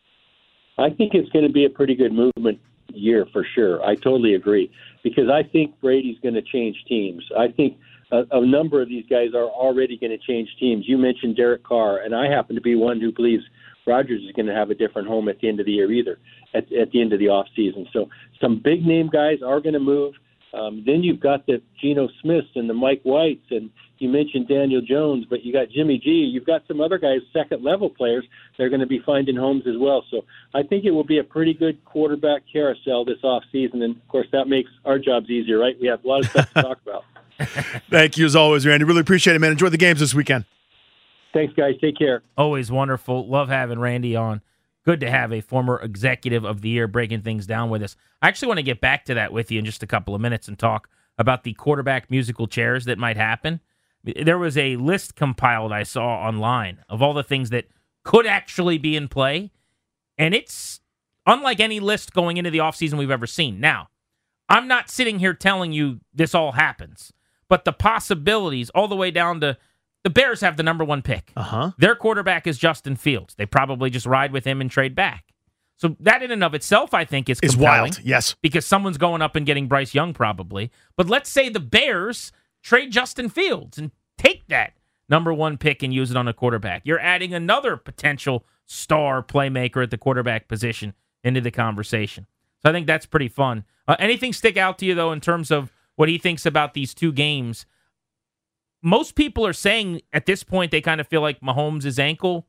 I 0.77 0.91
think 0.91 1.15
it's 1.15 1.29
going 1.31 1.47
to 1.47 1.53
be 1.53 1.65
a 1.65 1.71
pretty 1.71 1.95
good 1.95 2.13
movement 2.13 2.61
year 2.93 3.27
for 3.33 3.47
sure. 3.55 3.85
I 3.85 3.95
totally 3.95 4.35
agree 4.35 4.71
because 5.03 5.29
I 5.29 5.43
think 5.43 5.81
Brady's 5.81 6.19
going 6.21 6.35
to 6.35 6.43
change 6.43 6.77
teams. 6.89 7.25
I 7.37 7.49
think 7.49 7.79
a, 8.11 8.25
a 8.33 8.47
number 8.47 8.81
of 8.83 8.89
these 8.89 9.05
guys 9.09 9.35
are 9.35 9.45
already 9.45 9.99
going 9.99 10.11
to 10.11 10.19
change 10.19 10.49
teams. 10.59 10.89
You 10.89 10.99
mentioned 10.99 11.37
Derek 11.37 11.63
Carr, 11.65 11.99
and 11.99 12.15
I 12.15 12.29
happen 12.29 12.55
to 12.57 12.63
be 12.63 12.75
one 12.75 13.01
who 13.01 13.13
believes 13.13 13.45
Rodgers 13.87 14.23
is 14.23 14.33
going 14.33 14.47
to 14.47 14.55
have 14.55 14.71
a 14.71 14.75
different 14.75 15.09
home 15.09 15.29
at 15.29 15.41
the 15.41 15.49
end 15.49 15.61
of 15.61 15.67
the 15.67 15.73
year 15.73 15.91
either, 15.91 16.19
at, 16.55 16.71
at 16.73 16.91
the 16.91 17.01
end 17.01 17.13
of 17.13 17.19
the 17.19 17.29
off 17.29 17.47
season. 17.57 17.87
So 17.93 18.09
some 18.41 18.61
big 18.63 18.85
name 18.85 19.09
guys 19.09 19.39
are 19.45 19.61
going 19.61 19.75
to 19.75 19.81
move. 19.81 20.15
Um, 20.55 20.83
then 20.87 21.03
you've 21.03 21.21
got 21.21 21.47
the 21.47 21.61
Geno 21.81 22.09
Smiths 22.23 22.49
and 22.55 22.69
the 22.69 22.75
Mike 22.75 23.03
Whites, 23.03 23.45
and 23.51 23.71
you 23.99 24.09
mentioned 24.09 24.49
Daniel 24.49 24.81
Jones, 24.81 25.27
but 25.29 25.45
you 25.45 25.53
got 25.53 25.69
Jimmy 25.71 25.99
G. 25.99 26.11
You've 26.11 26.47
got 26.47 26.63
some 26.67 26.81
other 26.81 26.99
guys, 26.99 27.19
second 27.33 27.63
level 27.63 27.91
players, 27.91 28.25
they're 28.57 28.69
going 28.71 28.81
to 28.81 28.87
be 28.87 29.01
finding 29.05 29.37
homes 29.37 29.65
as 29.67 29.75
well. 29.79 30.05
So 30.11 30.25
I 30.55 30.63
think 30.63 30.85
it 30.85 30.91
will 30.91 31.05
be 31.05 31.19
a 31.19 31.25
pretty 31.25 31.55
good 31.55 31.85
quarterback 31.85 32.43
carousel 32.51 33.05
this 33.05 33.19
off 33.23 33.43
season, 33.53 33.83
and 33.83 33.97
of 33.97 34.09
course 34.09 34.27
that 34.33 34.47
makes 34.47 34.71
our 34.85 34.99
jobs 34.99 35.29
easier, 35.29 35.59
right? 35.59 35.77
We 35.81 35.89
have 35.89 36.05
a 36.05 36.09
lot 36.09 36.21
of 36.21 36.31
stuff 36.31 36.53
to 36.55 36.63
talk 36.63 36.79
about. 36.83 37.05
Thank 37.91 38.17
you 38.17 38.27
as 38.27 38.35
always, 38.35 38.67
Randy. 38.67 38.85
Really 38.85 39.01
appreciate 39.01 39.37
it, 39.37 39.39
man. 39.39 39.53
Enjoy 39.53 39.69
the 39.69 39.77
games 39.77 40.01
this 40.01 40.15
weekend. 40.15 40.45
Thanks, 41.33 41.55
guys. 41.55 41.75
Take 41.81 41.99
care. 41.99 42.23
Always 42.37 42.71
wonderful. 42.71 43.27
Love 43.29 43.49
having 43.49 43.79
Randy 43.79 44.17
on 44.17 44.41
good 44.89 45.01
to 45.01 45.11
have 45.11 45.35
a 45.35 45.43
former 45.43 45.79
executive 45.83 46.47
of 46.47 46.63
the 46.63 46.71
year 46.71 46.89
breaking 46.89 47.21
things 47.21 47.47
down 47.47 47.69
with 47.69 47.83
us. 47.83 47.95
I 48.23 48.29
actually 48.29 48.49
want 48.49 48.57
to 48.57 48.63
get 48.63 48.81
back 48.81 49.05
to 49.05 49.15
that 49.17 49.35
with 49.35 49.51
you 49.51 49.59
in 49.59 49.67
just 49.67 49.83
a 49.83 49.87
couple 49.87 50.15
of 50.15 50.21
minutes 50.23 50.49
and 50.49 50.59
talk 50.59 50.89
about 51.19 51.45
the 51.45 51.53
quarterback 51.53 52.11
musical 52.11 52.47
chairs 52.47 52.87
that 52.87 52.97
might 52.97 53.19
happen. 53.19 53.61
There 54.03 54.39
was 54.39 54.57
a 54.57 54.77
list 54.77 55.15
compiled 55.15 55.73
I 55.73 55.83
saw 55.83 56.27
online 56.27 56.79
of 56.89 57.03
all 57.03 57.13
the 57.13 57.23
things 57.23 57.51
that 57.51 57.67
could 58.03 58.27
actually 58.27 58.79
be 58.79 58.97
in 58.97 59.09
play, 59.09 59.51
and 60.17 60.35
it's 60.35 60.81
unlike 61.27 61.61
any 61.61 61.81
list 61.81 62.15
going 62.15 62.39
into 62.39 62.51
the 62.51 62.57
offseason 62.57 62.97
we've 62.97 63.11
ever 63.11 63.27
seen. 63.27 63.61
Now, 63.61 63.91
I'm 64.49 64.67
not 64.67 64.89
sitting 64.89 65.19
here 65.19 65.35
telling 65.35 65.75
you 65.75 66.01
this 66.15 66.35
all 66.35 66.53
happens, 66.53 67.13
but 67.47 67.67
the 67.67 67.75
possibilities 67.75 68.71
all 68.71 68.89
the 68.89 68.97
way 68.97 69.11
down 69.11 69.43
to 69.43 69.59
the 70.05 70.11
Bears 70.11 70.41
have 70.41 70.57
the 70.57 70.63
number 70.63 70.85
one 70.85 71.03
pick. 71.03 71.33
Uh-huh. 71.37 71.73
Their 71.79 71.95
quarterback 71.95 72.47
is 72.47 72.59
Justin 72.59 72.97
Fields. 72.97 73.35
They 73.35 73.47
probably 73.47 73.91
just 73.91 74.07
ride 74.07 74.33
with 74.33 74.45
him 74.45 74.61
and 74.61 74.71
trade 74.71 74.95
back. 74.95 75.25
So 75.77 75.97
that 76.01 76.23
in 76.23 76.31
and 76.31 76.43
of 76.43 76.55
itself, 76.55 76.93
I 76.93 77.05
think, 77.05 77.29
is, 77.29 77.39
is 77.41 77.57
wild. 77.57 78.01
Yes, 78.03 78.35
because 78.43 78.67
someone's 78.67 78.99
going 78.99 79.23
up 79.23 79.37
and 79.37 79.47
getting 79.47 79.69
Bryce 79.69 79.95
Young 79.95 80.13
probably. 80.13 80.73
But 80.97 81.09
let's 81.09 81.31
say 81.31 81.49
the 81.49 81.61
Bears 81.61 82.33
trade 82.63 82.91
Justin 82.91 83.29
Fields 83.29 83.79
and 83.79 83.93
take 84.17 84.49
that 84.49 84.73
number 85.09 85.33
one 85.33 85.57
pick 85.57 85.83
and 85.83 85.95
use 85.95 86.11
it 86.11 86.17
on 86.17 86.27
a 86.27 86.33
quarterback. 86.33 86.83
You're 86.85 87.01
adding 87.01 87.33
another 87.33 87.77
potential 87.77 88.45
star 88.67 89.23
playmaker 89.23 89.83
at 89.83 89.91
the 89.91 89.99
quarterback 89.99 90.49
position 90.49 90.95
into 91.23 91.41
the 91.41 91.51
conversation. 91.51 92.27
So 92.63 92.71
I 92.71 92.73
think 92.73 92.87
that's 92.87 93.07
pretty 93.07 93.29
fun. 93.29 93.65
Uh, 93.87 93.97
anything 93.99 94.33
stick 94.33 94.57
out 94.57 94.79
to 94.79 94.87
you 94.87 94.95
though 94.95 95.13
in 95.13 95.21
terms 95.21 95.51
of 95.51 95.73
what 95.95 96.09
he 96.09 96.19
thinks 96.19 96.45
about 96.45 96.75
these 96.75 96.93
two 96.93 97.13
games? 97.13 97.67
Most 98.83 99.15
people 99.15 99.47
are 99.47 99.53
saying 99.53 100.03
at 100.13 100.27
this 100.27 100.43
point 100.43 100.71
they 100.71 100.81
kind 100.81 101.01
of 101.01 101.09
feel 101.09 101.21
like 101.21 101.41
Mahomes' 101.41 101.99
ankle 101.99 102.47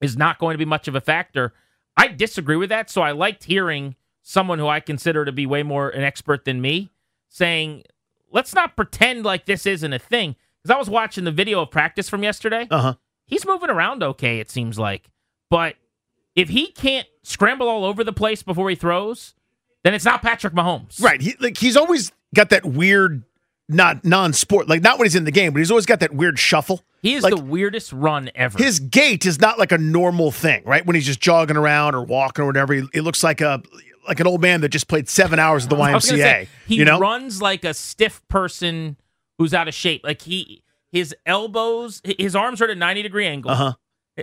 is 0.00 0.16
not 0.16 0.38
going 0.38 0.54
to 0.54 0.58
be 0.58 0.64
much 0.64 0.88
of 0.88 0.94
a 0.94 1.00
factor. 1.00 1.54
I 1.96 2.08
disagree 2.08 2.56
with 2.56 2.68
that, 2.68 2.90
so 2.90 3.00
I 3.02 3.12
liked 3.12 3.44
hearing 3.44 3.94
someone 4.22 4.58
who 4.58 4.68
I 4.68 4.80
consider 4.80 5.24
to 5.24 5.32
be 5.32 5.46
way 5.46 5.62
more 5.62 5.88
an 5.88 6.02
expert 6.02 6.44
than 6.44 6.60
me 6.60 6.90
saying, 7.28 7.84
let's 8.30 8.54
not 8.54 8.76
pretend 8.76 9.24
like 9.24 9.46
this 9.46 9.66
isn't 9.66 9.92
a 9.92 9.98
thing. 9.98 10.36
Because 10.62 10.74
I 10.74 10.78
was 10.78 10.90
watching 10.90 11.24
the 11.24 11.32
video 11.32 11.62
of 11.62 11.70
practice 11.70 12.08
from 12.08 12.22
yesterday. 12.22 12.66
Uh 12.70 12.80
huh. 12.80 12.94
He's 13.24 13.46
moving 13.46 13.70
around 13.70 14.02
okay, 14.02 14.40
it 14.40 14.50
seems 14.50 14.78
like. 14.78 15.10
But 15.48 15.76
if 16.34 16.48
he 16.48 16.68
can't 16.68 17.06
scramble 17.22 17.68
all 17.68 17.84
over 17.84 18.04
the 18.04 18.12
place 18.12 18.42
before 18.42 18.68
he 18.68 18.76
throws, 18.76 19.34
then 19.84 19.94
it's 19.94 20.04
not 20.04 20.22
Patrick 20.22 20.54
Mahomes. 20.54 21.00
Right. 21.00 21.20
He, 21.20 21.34
like 21.40 21.56
he's 21.56 21.76
always 21.76 22.12
got 22.34 22.50
that 22.50 22.66
weird 22.66 23.22
not 23.68 24.04
non-sport, 24.04 24.68
like 24.68 24.82
not 24.82 24.98
when 24.98 25.06
he's 25.06 25.14
in 25.14 25.24
the 25.24 25.30
game, 25.30 25.52
but 25.52 25.58
he's 25.58 25.70
always 25.70 25.86
got 25.86 26.00
that 26.00 26.14
weird 26.14 26.38
shuffle. 26.38 26.84
He 27.02 27.14
is 27.14 27.22
like, 27.22 27.34
the 27.34 27.42
weirdest 27.42 27.92
run 27.92 28.30
ever. 28.34 28.58
His 28.58 28.80
gait 28.80 29.26
is 29.26 29.40
not 29.40 29.58
like 29.58 29.72
a 29.72 29.78
normal 29.78 30.30
thing, 30.30 30.62
right? 30.64 30.84
When 30.84 30.94
he's 30.94 31.06
just 31.06 31.20
jogging 31.20 31.56
around 31.56 31.94
or 31.94 32.02
walking 32.02 32.44
or 32.44 32.46
whatever, 32.46 32.74
he, 32.74 32.82
it 32.94 33.02
looks 33.02 33.22
like 33.22 33.40
a 33.40 33.62
like 34.06 34.20
an 34.20 34.26
old 34.26 34.40
man 34.40 34.60
that 34.60 34.68
just 34.68 34.86
played 34.88 35.08
seven 35.08 35.38
hours 35.38 35.64
at 35.64 35.70
the 35.70 35.76
YMCA. 35.80 36.00
Say, 36.02 36.48
he 36.66 36.76
you 36.76 36.84
know? 36.84 37.00
runs 37.00 37.42
like 37.42 37.64
a 37.64 37.74
stiff 37.74 38.26
person 38.28 38.96
who's 39.38 39.52
out 39.52 39.68
of 39.68 39.74
shape. 39.74 40.02
Like 40.04 40.22
he, 40.22 40.62
his 40.92 41.14
elbows, 41.26 42.00
his 42.04 42.36
arms 42.36 42.60
are 42.60 42.64
at 42.64 42.70
a 42.70 42.74
ninety 42.74 43.02
degree 43.02 43.26
angle. 43.26 43.50
Uh-huh. 43.50 43.72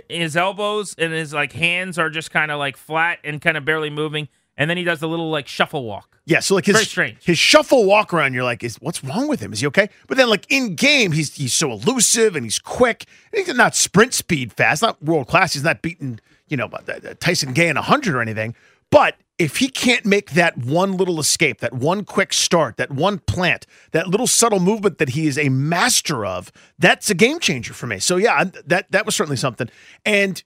His 0.08 0.36
elbows 0.36 0.94
and 0.98 1.12
his 1.12 1.32
like 1.32 1.52
hands 1.52 1.98
are 1.98 2.10
just 2.10 2.30
kind 2.30 2.50
of 2.50 2.58
like 2.58 2.76
flat 2.76 3.18
and 3.22 3.40
kind 3.40 3.56
of 3.56 3.64
barely 3.64 3.90
moving 3.90 4.28
and 4.56 4.68
then 4.70 4.76
he 4.76 4.84
does 4.84 5.02
a 5.02 5.06
little 5.06 5.30
like 5.30 5.48
shuffle 5.48 5.84
walk. 5.84 6.18
Yeah, 6.26 6.40
so 6.40 6.54
like 6.54 6.64
his 6.64 6.76
Very 6.76 6.86
strange. 6.86 7.24
his 7.24 7.38
shuffle 7.38 7.84
walk 7.84 8.14
around, 8.14 8.32
you're 8.32 8.44
like, 8.44 8.64
is 8.64 8.76
what's 8.76 9.04
wrong 9.04 9.28
with 9.28 9.40
him? 9.40 9.52
Is 9.52 9.60
he 9.60 9.66
okay? 9.66 9.90
But 10.06 10.16
then 10.16 10.30
like 10.30 10.46
in 10.48 10.74
game, 10.74 11.12
he's 11.12 11.34
he's 11.34 11.52
so 11.52 11.72
elusive 11.72 12.34
and 12.34 12.44
he's 12.46 12.58
quick. 12.58 13.04
And 13.32 13.44
he's 13.44 13.54
not 13.54 13.74
sprint 13.74 14.14
speed 14.14 14.52
fast, 14.52 14.80
not 14.80 15.02
world 15.02 15.28
class. 15.28 15.52
He's 15.52 15.64
not 15.64 15.82
beating 15.82 16.20
you 16.48 16.56
know 16.56 16.66
uh, 16.72 16.80
uh, 16.88 17.14
Tyson 17.20 17.52
Gay 17.52 17.68
in 17.68 17.76
hundred 17.76 18.14
or 18.14 18.22
anything. 18.22 18.54
But 18.90 19.16
if 19.38 19.56
he 19.56 19.68
can't 19.68 20.06
make 20.06 20.30
that 20.32 20.56
one 20.56 20.96
little 20.96 21.18
escape, 21.18 21.60
that 21.60 21.72
one 21.72 22.04
quick 22.04 22.32
start, 22.32 22.76
that 22.76 22.92
one 22.92 23.18
plant, 23.18 23.66
that 23.90 24.06
little 24.06 24.28
subtle 24.28 24.60
movement 24.60 24.98
that 24.98 25.10
he 25.10 25.26
is 25.26 25.36
a 25.36 25.48
master 25.48 26.24
of, 26.24 26.52
that's 26.78 27.10
a 27.10 27.14
game 27.14 27.40
changer 27.40 27.74
for 27.74 27.86
me. 27.88 27.98
So 27.98 28.16
yeah, 28.16 28.44
that 28.66 28.90
that 28.92 29.04
was 29.04 29.14
certainly 29.16 29.36
something. 29.36 29.68
And 30.06 30.42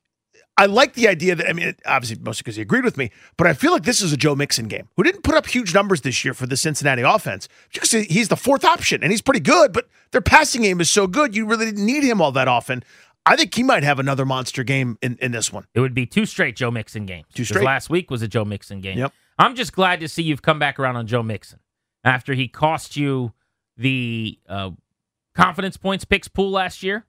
I 0.59 0.67
like 0.67 0.95
the 0.95 1.07
idea 1.07 1.37
that 1.37 1.49
I 1.49 1.53
mean, 1.53 1.75
obviously 1.87 2.19
mostly 2.21 2.43
because 2.43 2.57
he 2.57 2.63
agreed 2.63 2.85
with 2.85 2.97
me, 2.97 3.13
but 3.37 3.47
I 3.47 3.53
feel 3.53 3.73
like 3.73 3.85
this 3.85 4.03
is 4.03 4.13
a 4.13 4.17
Joe 4.17 4.35
Mixon 4.35 4.67
game 4.67 4.89
who 4.97 5.05
didn't 5.05 5.23
put 5.23 5.37
up 5.37 5.47
huge 5.47 5.73
numbers 5.73 6.01
this 6.01 6.25
year 6.25 6.35
for 6.35 6.47
the 6.47 6.57
Cincinnati 6.57 7.03
offense 7.03 7.49
because 7.73 7.93
he's 7.93 8.29
the 8.29 8.37
fourth 8.37 8.65
option 8.65 9.03
and 9.03 9.13
he's 9.13 9.23
pretty 9.23 9.41
good, 9.41 9.73
but 9.73 9.89
their 10.11 10.21
passing 10.21 10.63
game 10.63 10.81
is 10.81 10.91
so 10.91 11.07
good 11.07 11.37
you 11.37 11.47
really 11.47 11.65
didn't 11.67 11.87
need 11.87 12.03
him 12.03 12.21
all 12.21 12.33
that 12.33 12.49
often. 12.49 12.83
I 13.25 13.37
think 13.37 13.55
he 13.55 13.63
might 13.63 13.85
have 13.85 13.99
another 13.99 14.25
monster 14.25 14.65
game 14.65 14.99
in, 15.01 15.17
in 15.21 15.33
this 15.33 15.53
one. 15.53 15.67
It 15.75 15.81
would 15.81 15.95
be 15.95 16.07
two 16.07 16.27
straight 16.27 16.57
Joe 16.57 16.71
Mixon 16.71 17.07
games. 17.07 17.27
Two 17.35 17.45
straight. 17.45 17.65
Last 17.65 17.89
week 17.89 18.11
was 18.11 18.23
a 18.23 18.29
Joe 18.29 18.45
Mixon 18.45 18.81
game. 18.81 18.99
Yep. 18.99 19.13
I'm 19.39 19.55
just 19.55 19.73
glad 19.73 20.01
to 20.01 20.09
see 20.09 20.23
you've 20.23 20.43
come 20.43 20.59
back 20.59 20.79
around 20.81 20.97
on 20.97 21.07
Joe 21.07 21.23
Mixon 21.23 21.61
after 22.03 22.35
he 22.35 22.49
cost 22.49 22.97
you 22.97 23.33
the 23.77 24.39
uh, 24.49 24.71
confidence 25.35 25.77
points 25.77 26.05
picks 26.05 26.27
pool 26.27 26.51
last 26.51 26.83
year. 26.83 27.07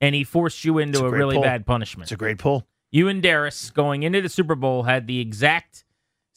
And 0.00 0.14
he 0.14 0.24
forced 0.24 0.64
you 0.64 0.78
into 0.78 1.04
a 1.04 1.08
a, 1.08 1.10
really 1.10 1.36
pull. 1.36 1.42
bad 1.42 1.66
punishment. 1.66 2.04
It's 2.06 2.12
a 2.12 2.16
great 2.16 2.38
pull. 2.38 2.66
You 2.90 3.08
and 3.08 3.22
Darius 3.22 3.70
going 3.70 4.02
into 4.02 4.22
the 4.22 4.28
Super 4.28 4.54
Bowl 4.54 4.84
had 4.84 5.06
the 5.06 5.20
exact 5.20 5.84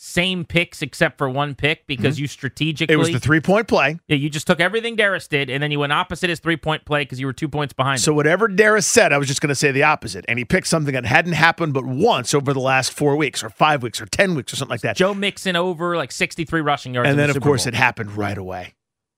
same 0.03 0.43
picks 0.43 0.81
except 0.81 1.19
for 1.19 1.29
one 1.29 1.53
pick 1.53 1.85
because 1.85 2.19
you 2.19 2.25
strategically 2.25 2.91
Mm-hmm. 2.91 2.99
It 2.99 3.03
was 3.03 3.11
the 3.13 3.19
three 3.19 3.39
point 3.39 3.67
play. 3.67 3.99
yeah, 4.07 4.15
you 4.15 4.31
just 4.31 4.47
took 4.47 4.59
everything 4.59 4.95
Darius 4.95 5.27
did 5.27 5.47
and 5.51 5.61
then 5.61 5.69
you 5.69 5.77
went 5.79 5.93
opposite 5.93 6.27
his 6.27 6.39
three 6.39 6.57
point 6.57 6.85
play 6.85 7.03
because 7.03 7.19
you 7.19 7.27
were 7.27 7.33
two 7.33 7.47
points 7.47 7.71
behind. 7.71 8.01
So 8.01 8.11
him. 8.11 8.15
whatever 8.15 8.47
Darius 8.47 8.87
said, 8.87 9.13
I 9.13 9.19
was 9.19 9.27
just 9.27 9.41
going 9.41 9.49
to 9.49 9.55
say 9.55 9.71
the 9.71 9.83
opposite. 9.83 10.25
And 10.27 10.39
he 10.39 10.43
picked 10.45 10.65
something 10.67 10.95
that 10.95 11.05
hadn't 11.05 11.33
happened 11.33 11.75
but 11.75 11.85
once 11.85 12.33
over 12.33 12.51
the 12.51 12.59
last 12.59 12.91
four 12.91 13.15
weeks, 13.15 13.43
or 13.43 13.49
five 13.51 13.83
weeks, 13.83 14.01
or 14.01 14.07
ten 14.07 14.33
weeks, 14.33 14.51
or 14.51 14.55
something 14.55 14.73
like 14.73 14.81
that. 14.81 14.95
Joe 14.95 15.13
Mixon 15.13 15.55
over 15.55 15.95
like 15.95 16.11
sixty 16.11 16.45
three 16.45 16.61
rushing 16.61 16.95
yards, 16.95 17.07
and 17.07 17.19
then 17.19 17.27
the 17.27 17.31
of 17.31 17.35
Super 17.35 17.45
course 17.45 17.65
Bowl. 17.65 17.69
it 17.69 17.75
happened 17.75 18.17
right 18.17 18.37
away. 18.39 18.73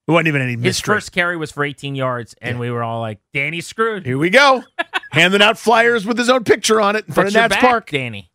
It 0.07 0.11
wasn't 0.11 0.27
even 0.27 0.41
any 0.41 0.55
mystery. 0.57 0.67
his 0.69 0.79
first 0.81 1.11
carry 1.13 1.37
was 1.37 1.51
for 1.51 1.63
eighteen 1.63 1.95
yards, 1.95 2.35
and 2.41 2.59
we 2.59 2.69
were 2.69 2.83
all 2.83 2.99
like, 2.99 3.19
"Danny's 3.33 3.65
screwed." 3.67 4.05
Here 4.05 4.17
we 4.17 4.29
go, 4.29 4.63
handing 5.11 5.41
out 5.41 5.57
flyers 5.57 6.05
with 6.05 6.17
his 6.17 6.29
own 6.29 6.43
picture 6.43 6.81
on 6.81 6.95
it 6.95 7.05
in 7.07 7.13
front 7.13 7.27
But 7.27 7.35
of 7.37 7.41
Nats 7.41 7.55
back, 7.55 7.61
Park. 7.61 7.89
Danny. 7.91 8.29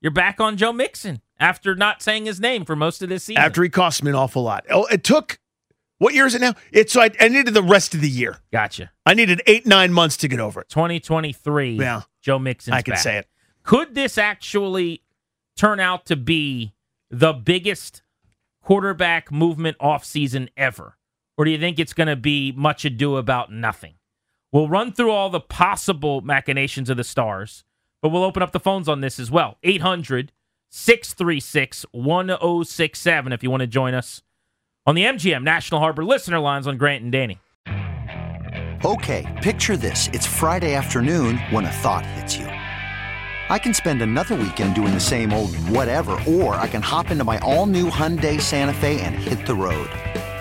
You're 0.00 0.12
back 0.12 0.40
on 0.40 0.56
Joe 0.56 0.72
Mixon 0.72 1.20
after 1.38 1.74
not 1.74 2.00
saying 2.00 2.26
his 2.26 2.40
name 2.40 2.64
for 2.64 2.76
most 2.76 3.02
of 3.02 3.08
this 3.08 3.24
season. 3.24 3.42
After 3.42 3.62
he 3.62 3.68
cost 3.68 4.02
me 4.04 4.10
an 4.10 4.16
awful 4.16 4.42
lot. 4.42 4.64
Oh, 4.70 4.84
it 4.86 5.02
took. 5.04 5.38
What 5.98 6.14
year 6.14 6.24
is 6.24 6.34
it 6.34 6.40
now? 6.40 6.54
It's 6.72 6.94
so 6.94 7.02
I, 7.02 7.10
I 7.20 7.28
needed 7.28 7.52
the 7.52 7.62
rest 7.62 7.92
of 7.94 8.00
the 8.00 8.08
year. 8.08 8.38
gotcha. 8.50 8.90
I 9.04 9.12
needed 9.12 9.42
eight 9.46 9.66
nine 9.66 9.92
months 9.92 10.16
to 10.18 10.28
get 10.28 10.40
over 10.40 10.62
it. 10.62 10.68
2023. 10.70 11.72
Yeah. 11.72 12.02
Joe 12.22 12.38
Mixon. 12.38 12.72
I 12.72 12.80
can 12.82 12.96
say 12.96 13.18
it. 13.18 13.26
Could 13.64 13.94
this 13.94 14.16
actually 14.16 15.02
turn 15.56 15.78
out 15.80 16.06
to 16.06 16.16
be 16.16 16.72
the 17.10 17.32
biggest 17.34 18.02
quarterback 18.62 19.30
movement 19.30 19.76
offseason 19.78 20.48
ever? 20.56 20.96
Or 21.40 21.44
do 21.46 21.50
you 21.50 21.58
think 21.58 21.78
it's 21.78 21.94
going 21.94 22.06
to 22.08 22.16
be 22.16 22.52
much 22.52 22.84
ado 22.84 23.16
about 23.16 23.50
nothing? 23.50 23.94
We'll 24.52 24.68
run 24.68 24.92
through 24.92 25.10
all 25.10 25.30
the 25.30 25.40
possible 25.40 26.20
machinations 26.20 26.90
of 26.90 26.98
the 26.98 27.02
stars, 27.02 27.64
but 28.02 28.10
we'll 28.10 28.24
open 28.24 28.42
up 28.42 28.52
the 28.52 28.60
phones 28.60 28.90
on 28.90 29.00
this 29.00 29.18
as 29.18 29.30
well. 29.30 29.56
800 29.62 30.32
636 30.68 31.86
1067 31.92 33.32
if 33.32 33.42
you 33.42 33.50
want 33.50 33.62
to 33.62 33.66
join 33.66 33.94
us 33.94 34.20
on 34.84 34.94
the 34.94 35.04
MGM 35.04 35.42
National 35.42 35.80
Harbor 35.80 36.04
listener 36.04 36.40
lines 36.40 36.66
on 36.66 36.76
Grant 36.76 37.04
and 37.04 37.10
Danny. 37.10 37.38
Okay, 38.84 39.26
picture 39.42 39.78
this. 39.78 40.08
It's 40.08 40.26
Friday 40.26 40.74
afternoon 40.74 41.38
when 41.48 41.64
a 41.64 41.72
thought 41.72 42.04
hits 42.04 42.36
you. 42.36 42.44
I 42.44 43.58
can 43.58 43.72
spend 43.72 44.02
another 44.02 44.34
weekend 44.34 44.74
doing 44.74 44.92
the 44.92 45.00
same 45.00 45.32
old 45.32 45.56
whatever, 45.56 46.18
or 46.28 46.56
I 46.56 46.68
can 46.68 46.82
hop 46.82 47.10
into 47.10 47.24
my 47.24 47.38
all 47.38 47.64
new 47.64 47.88
Hyundai 47.88 48.38
Santa 48.38 48.74
Fe 48.74 49.00
and 49.00 49.14
hit 49.14 49.46
the 49.46 49.54
road. 49.54 49.88